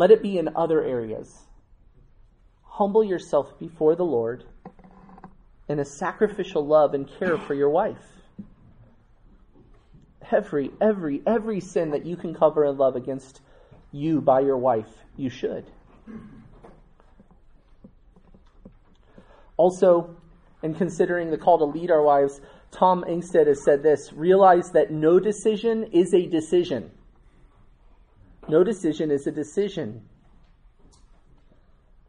[0.00, 1.40] let it be in other areas.
[2.62, 4.44] Humble yourself before the Lord
[5.68, 8.02] in a sacrificial love and care for your wife.
[10.32, 13.42] Every, every, every sin that you can cover in love against
[13.92, 14.88] you by your wife,
[15.18, 15.66] you should.
[19.58, 20.16] Also,
[20.62, 22.40] in considering the call to lead our wives,
[22.70, 26.90] Tom Engstead has said this realize that no decision is a decision.
[28.48, 30.02] No decision is a decision.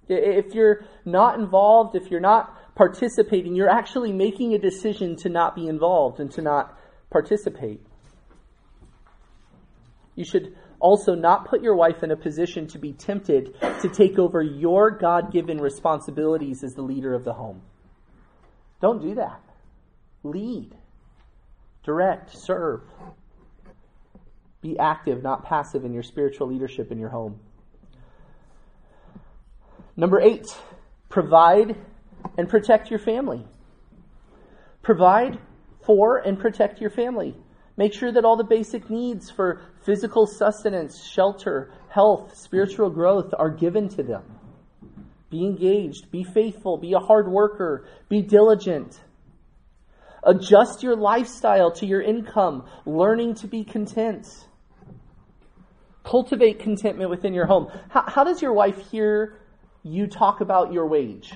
[0.08, 5.56] If you're not involved, if you're not participating, you're actually making a decision to not
[5.56, 6.78] be involved and to not
[7.10, 7.82] participate.
[10.16, 14.18] You should also not put your wife in a position to be tempted to take
[14.18, 17.62] over your God given responsibilities as the leader of the home.
[18.82, 19.42] Don't do that.
[20.24, 20.76] Lead,
[21.84, 22.82] direct, serve.
[24.62, 27.40] Be active, not passive, in your spiritual leadership in your home.
[29.98, 30.48] Number eight,
[31.10, 31.76] provide
[32.38, 33.46] and protect your family.
[34.82, 35.40] Provide
[35.86, 37.36] for and protect your family.
[37.78, 43.50] Make sure that all the basic needs for physical sustenance, shelter, health, spiritual growth are
[43.50, 44.24] given to them.
[45.30, 49.00] Be engaged, be faithful, be a hard worker, be diligent.
[50.24, 54.28] Adjust your lifestyle to your income, learning to be content.
[56.04, 57.72] Cultivate contentment within your home.
[57.90, 59.40] How, how does your wife hear
[59.84, 61.34] you talk about your wage?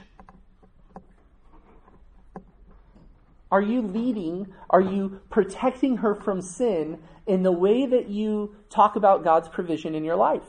[3.51, 4.53] Are you leading?
[4.69, 9.95] Are you protecting her from sin in the way that you talk about God's provision
[9.95, 10.43] in your life?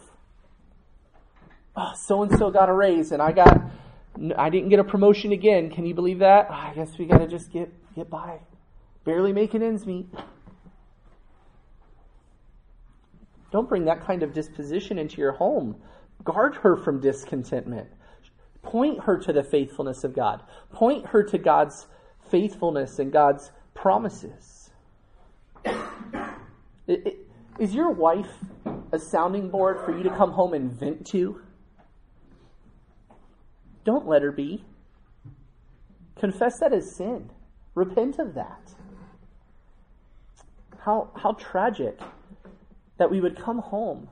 [1.95, 3.61] So and so got a raise, and I got,
[4.37, 5.71] I didn't get a promotion again.
[5.71, 6.47] Can you believe that?
[6.51, 8.41] Oh, I guess we got to just get get by,
[9.05, 10.07] barely making ends meet.
[13.57, 15.77] Don't bring that kind of disposition into your home.
[16.25, 17.89] Guard her from discontentment.
[18.61, 20.43] Point her to the faithfulness of God.
[20.75, 21.87] Point her to God's
[22.31, 24.73] faithfulness and God's promises.
[27.59, 28.29] Is your wife
[28.93, 31.41] a sounding board for you to come home and vent to?
[33.85, 34.67] Don't let her be.
[36.17, 37.31] Confess that as sin.
[37.75, 38.75] Repent of that.
[40.81, 41.99] How, how tragic
[42.99, 44.09] that we would come home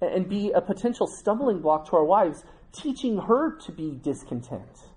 [0.00, 4.90] and be a potential stumbling block to our wives, teaching her to be discontent,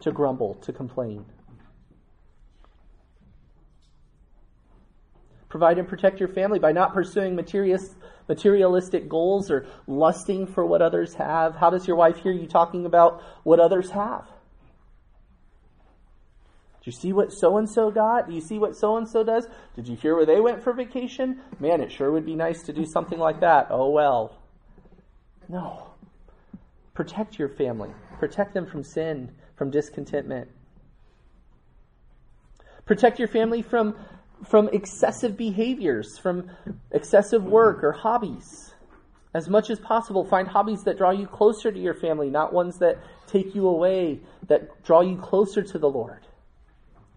[0.00, 1.24] to grumble, to complain.
[5.48, 11.14] Provide and protect your family by not pursuing materialistic goals or lusting for what others
[11.14, 11.54] have.
[11.54, 14.26] How does your wife hear you talking about what others have?
[16.84, 18.28] Do you see what so and so got?
[18.28, 19.48] Do you see what so and so does?
[19.74, 21.40] Did you hear where they went for vacation?
[21.58, 23.68] Man, it sure would be nice to do something like that.
[23.70, 24.36] Oh well.
[25.48, 25.88] No.
[26.92, 30.48] Protect your family, protect them from sin, from discontentment.
[32.84, 33.96] Protect your family from
[34.46, 36.50] from excessive behaviors, from
[36.90, 38.74] excessive work or hobbies.
[39.32, 42.78] As much as possible, find hobbies that draw you closer to your family, not ones
[42.80, 46.26] that take you away, that draw you closer to the Lord,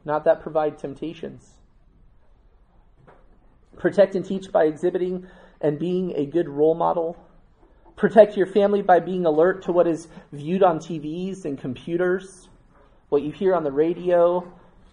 [0.08, 1.52] not that provide temptations.
[3.78, 5.28] Protect and teach by exhibiting
[5.62, 7.18] and being a good role model.
[7.96, 12.48] Protect your family by being alert to what is viewed on TVs and computers,
[13.10, 14.52] what you hear on the radio,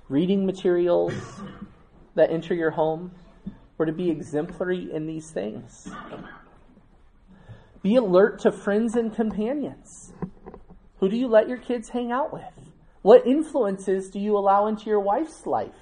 [0.09, 1.15] reading materials,
[2.15, 3.12] that enter your home.
[3.79, 5.89] We're to be exemplary in these things.
[7.83, 10.12] Be alert to friends and companions.
[10.99, 12.64] Who do you let your kids hang out with?
[13.05, 15.77] What influences do you allow into your wife's life?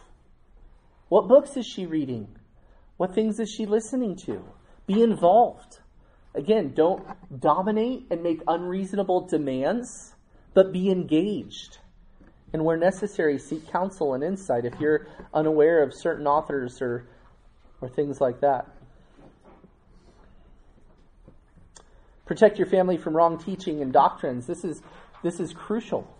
[1.09, 2.27] What books is she reading?
[2.97, 4.43] What things is she listening to?
[4.89, 5.79] Be involved.
[6.35, 7.07] Again, don't
[7.39, 10.15] dominate and make unreasonable demands,
[10.53, 11.79] but be engaged
[12.53, 17.07] and where necessary, seek counsel and insight if you're unaware of certain authors or,
[17.81, 18.67] or things like that.
[22.27, 24.45] Protect your family from wrong teaching and doctrines.
[24.49, 24.83] This is,
[25.23, 26.13] this is crucial.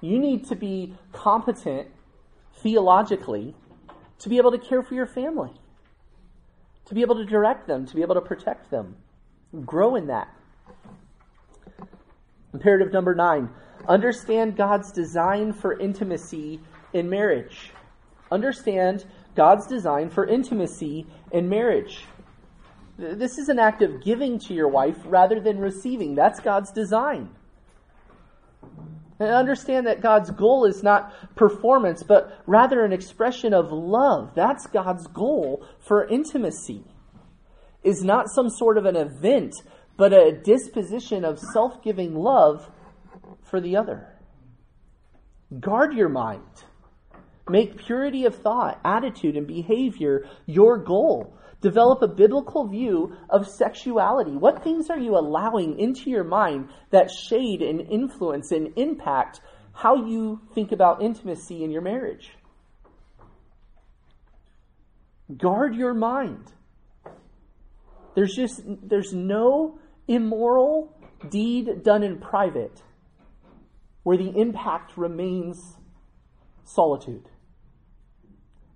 [0.00, 1.88] You need to be competent
[2.54, 3.54] theologically
[4.18, 5.52] to be able to care for your family,
[6.86, 8.96] to be able to direct them, to be able to protect them.
[9.64, 10.28] Grow in that.
[12.52, 13.50] Imperative number nine
[13.88, 16.60] Understand God's design for intimacy
[16.92, 17.70] in marriage.
[18.30, 22.04] Understand God's design for intimacy in marriage.
[22.98, 26.14] This is an act of giving to your wife rather than receiving.
[26.14, 27.28] That's God's design.
[29.18, 34.32] And understand that God's goal is not performance, but rather an expression of love.
[34.34, 36.84] That's God's goal for intimacy.
[37.82, 39.54] Is not some sort of an event,
[39.96, 42.70] but a disposition of self giving love
[43.42, 44.12] for the other.
[45.60, 46.42] Guard your mind.
[47.48, 51.38] Make purity of thought, attitude, and behavior your goal.
[51.66, 54.36] Develop a biblical view of sexuality.
[54.36, 59.40] What things are you allowing into your mind that shade and influence and impact
[59.72, 62.30] how you think about intimacy in your marriage?
[65.36, 66.52] Guard your mind.
[68.14, 70.96] There's just there's no immoral
[71.28, 72.80] deed done in private
[74.04, 75.60] where the impact remains
[76.62, 77.28] solitude.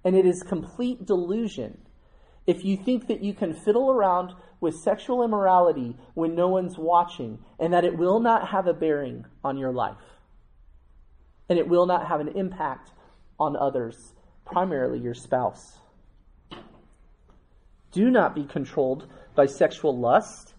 [0.05, 1.79] And it is complete delusion
[2.51, 7.39] if you think that you can fiddle around with sexual immorality when no one's watching
[7.61, 10.19] and that it will not have a bearing on your life.
[11.49, 12.91] And it will not have an impact
[13.39, 14.15] on others,
[14.45, 15.79] primarily your spouse.
[17.93, 19.07] Do not be controlled
[19.37, 20.55] by sexual lust,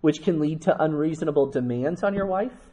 [0.00, 2.70] which can lead to unreasonable demands on your wife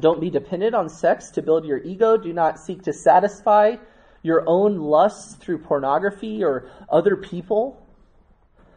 [0.00, 2.16] don't be dependent on sex to build your ego.
[2.16, 3.76] Do not seek to satisfy
[4.22, 7.84] your own lusts through pornography or other people.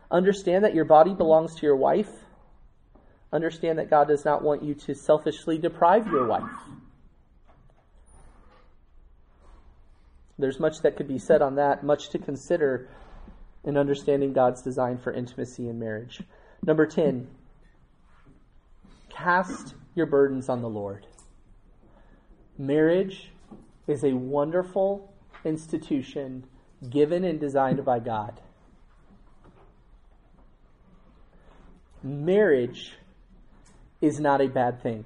[0.09, 2.09] Understand that your body belongs to your wife.
[3.33, 6.51] Understand that God does not want you to selfishly deprive your wife.
[10.37, 12.89] There's much that could be said on that, much to consider
[13.63, 16.21] in understanding God's design for intimacy in marriage.
[16.63, 17.27] Number 10,
[19.09, 21.05] cast your burdens on the Lord.
[22.57, 23.29] Marriage
[23.87, 25.10] is a wonderful
[25.45, 26.45] institution
[26.89, 28.41] given and designed by God.
[32.03, 32.93] Marriage
[34.01, 35.05] is not a bad thing.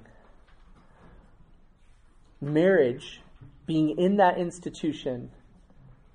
[2.40, 3.22] Marriage,
[3.66, 5.32] being in that institution,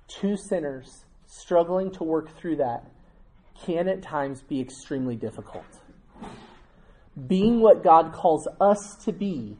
[0.07, 2.85] two sinners struggling to work through that,
[3.65, 5.65] can at times be extremely difficult.
[7.27, 9.57] Being what God calls us to be,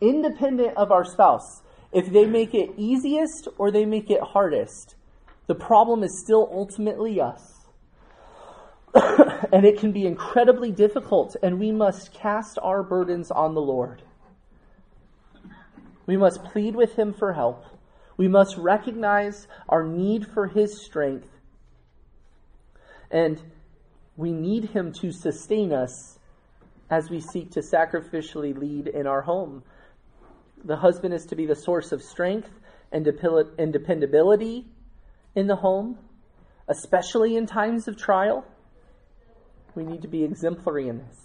[0.00, 4.94] independent of our spouse, if they make it easiest or they make it hardest,
[5.46, 7.62] the problem is still ultimately us.
[9.52, 14.02] and it can be incredibly difficult, and we must cast our burdens on the Lord.
[16.06, 17.64] We must plead with Him for help.
[18.16, 21.28] We must recognize our need for His strength.
[23.10, 23.40] And
[24.16, 26.18] we need Him to sustain us
[26.90, 29.62] as we seek to sacrificially lead in our home.
[30.64, 32.50] The husband is to be the source of strength
[32.92, 34.66] and dependability
[35.34, 35.98] in the home,
[36.68, 38.44] especially in times of trial.
[39.74, 41.18] We need to be exemplary in this.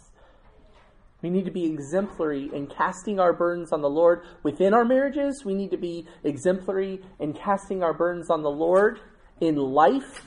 [1.22, 5.44] We need to be exemplary in casting our burdens on the Lord within our marriages.
[5.44, 9.00] We need to be exemplary in casting our burdens on the Lord
[9.42, 10.26] in life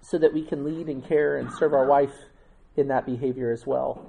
[0.00, 2.14] so that we can lead and care and serve our wife
[2.76, 4.06] in that behavior as well.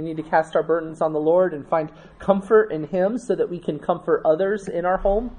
[0.00, 3.34] We need to cast our burdens on the Lord and find comfort in Him so
[3.34, 5.36] that we can comfort others in our home.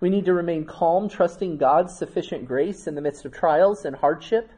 [0.00, 3.94] We need to remain calm, trusting God's sufficient grace in the midst of trials and
[3.94, 4.50] hardship.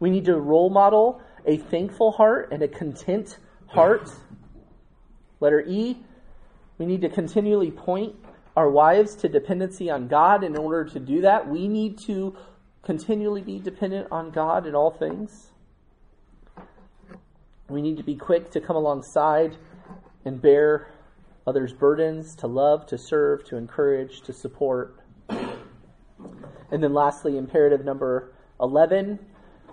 [0.00, 3.38] We need to role model a thankful heart and a content
[3.68, 4.10] heart.
[5.40, 5.96] Letter E,
[6.76, 8.14] we need to continually point
[8.54, 10.44] our wives to dependency on God.
[10.44, 12.36] In order to do that, we need to
[12.82, 15.51] continually be dependent on God in all things.
[17.72, 19.56] We need to be quick to come alongside
[20.26, 20.88] and bear
[21.46, 25.00] others' burdens, to love, to serve, to encourage, to support.
[25.30, 29.18] And then lastly, imperative number 11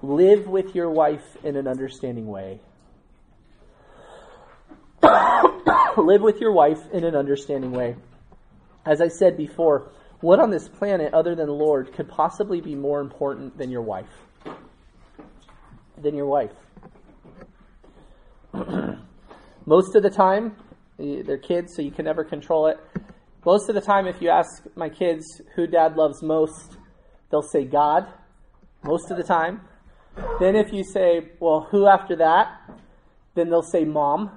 [0.01, 2.61] live with your wife in an understanding way.
[5.97, 7.97] live with your wife in an understanding way.
[8.85, 12.76] As I said before, what on this planet other than the Lord could possibly be
[12.76, 14.23] more important than your wife?
[16.01, 16.53] Than your wife.
[19.65, 20.55] Most of the time,
[20.97, 22.77] they're kids, so you can never control it.
[23.45, 25.23] Most of the time, if you ask my kids
[25.55, 26.77] who dad loves most,
[27.31, 28.05] they'll say God,
[28.84, 29.61] most of the time.
[30.39, 32.47] Then if you say, well, who after that?
[33.35, 34.31] Then they'll say mom.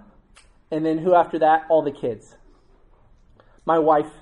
[0.71, 1.63] And then who after that?
[1.69, 2.37] All the kids.
[3.65, 4.13] My wife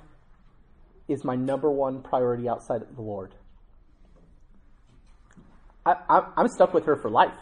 [1.08, 3.34] is my number one priority outside of the Lord.
[5.84, 7.34] I, am stuck with her for life.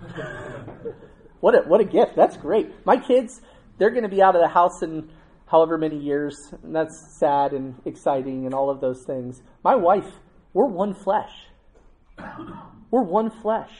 [1.44, 2.16] what a, what a gift.
[2.16, 2.70] That's great.
[2.86, 3.42] My kids,
[3.76, 5.10] they're going to be out of the house in
[5.44, 9.42] however many years, and that's sad and exciting and all of those things.
[9.62, 10.10] My wife,
[10.54, 11.32] we're one flesh.
[12.90, 13.70] We're one flesh.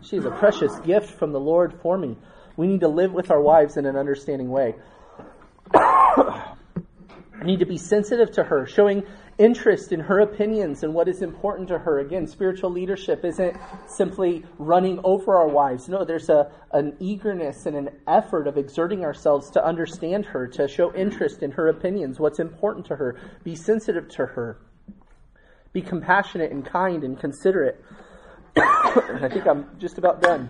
[0.00, 2.16] She is a precious gift from the Lord for me.
[2.56, 4.74] We need to live with our wives in an understanding way.
[7.44, 9.02] need to be sensitive to her, showing
[9.38, 11.98] interest in her opinions and what is important to her.
[11.98, 13.56] Again, spiritual leadership isn't
[13.86, 15.88] simply running over our wives.
[15.88, 20.66] No, there's a, an eagerness and an effort of exerting ourselves to understand her, to
[20.66, 24.58] show interest in her opinions, what's important to her, be sensitive to her,
[25.72, 27.82] be compassionate and kind and considerate.
[28.56, 30.48] I think I'm just about done.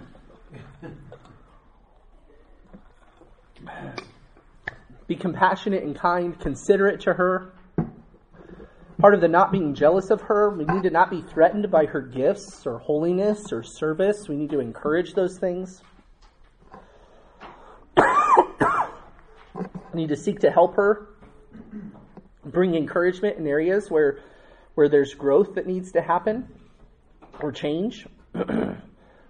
[5.08, 7.52] Be compassionate and kind, considerate to her.
[8.98, 11.84] Part of the not being jealous of her, we need to not be threatened by
[11.84, 14.26] her gifts or holiness or service.
[14.26, 15.82] We need to encourage those things.
[17.98, 18.02] we
[19.92, 21.08] need to seek to help her,
[22.46, 24.20] bring encouragement in areas where,
[24.76, 26.48] where there's growth that needs to happen
[27.40, 28.06] or change.
[28.34, 28.44] we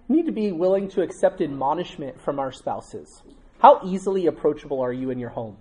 [0.07, 3.21] need to be willing to accept admonishment from our spouses.
[3.59, 5.57] How easily approachable are you in your home?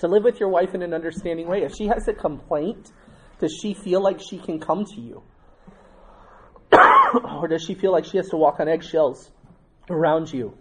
[0.00, 1.62] To live with your wife in an understanding way.
[1.62, 2.92] If she has a complaint,
[3.40, 5.22] does she feel like she can come to you?
[7.40, 9.30] or does she feel like she has to walk on eggshells
[9.90, 10.56] around you?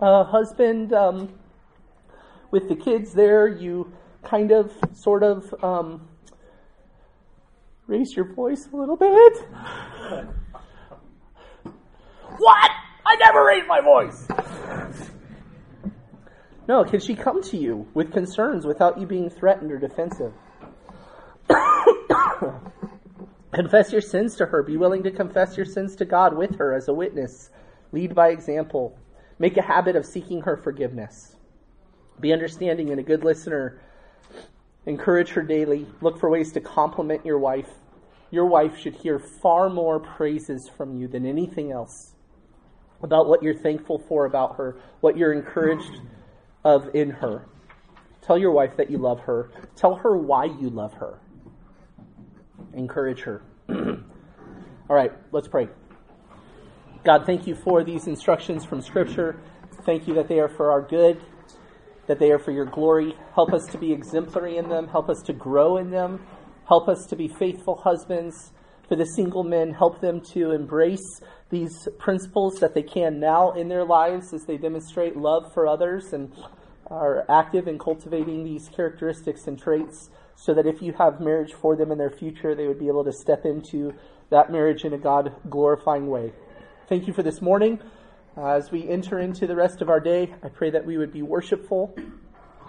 [0.00, 1.32] Uh, husband, um,
[2.50, 3.92] with the kids there, you
[4.24, 6.08] kind of, sort of, um,
[7.86, 9.12] raise your voice a little bit.
[12.38, 12.70] what?
[13.06, 14.26] I never raise my voice.
[16.66, 20.32] No, can she come to you with concerns without you being threatened or defensive?
[23.52, 24.62] confess your sins to her.
[24.62, 27.50] Be willing to confess your sins to God with her as a witness.
[27.92, 28.98] Lead by example.
[29.38, 31.36] Make a habit of seeking her forgiveness.
[32.20, 33.80] Be understanding and a good listener.
[34.86, 35.86] Encourage her daily.
[36.00, 37.68] Look for ways to compliment your wife.
[38.30, 42.12] Your wife should hear far more praises from you than anything else
[43.02, 46.00] about what you're thankful for about her, what you're encouraged
[46.64, 47.46] of in her.
[48.22, 49.50] Tell your wife that you love her.
[49.76, 51.20] Tell her why you love her.
[52.72, 53.42] Encourage her.
[53.68, 55.68] All right, let's pray.
[57.04, 59.38] God, thank you for these instructions from Scripture.
[59.84, 61.20] Thank you that they are for our good,
[62.06, 63.14] that they are for your glory.
[63.34, 64.88] Help us to be exemplary in them.
[64.88, 66.26] Help us to grow in them.
[66.66, 68.52] Help us to be faithful husbands.
[68.88, 73.68] For the single men, help them to embrace these principles that they can now in
[73.68, 76.32] their lives as they demonstrate love for others and
[76.88, 81.76] are active in cultivating these characteristics and traits so that if you have marriage for
[81.76, 83.94] them in their future, they would be able to step into
[84.30, 86.32] that marriage in a God glorifying way.
[86.88, 87.80] Thank you for this morning.
[88.36, 91.12] Uh, as we enter into the rest of our day, I pray that we would
[91.12, 91.96] be worshipful,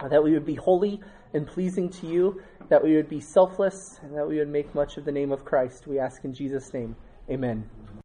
[0.00, 1.00] uh, that we would be holy
[1.34, 4.96] and pleasing to you, that we would be selfless, and that we would make much
[4.96, 5.86] of the name of Christ.
[5.86, 6.94] We ask in Jesus' name.
[7.28, 7.86] Amen.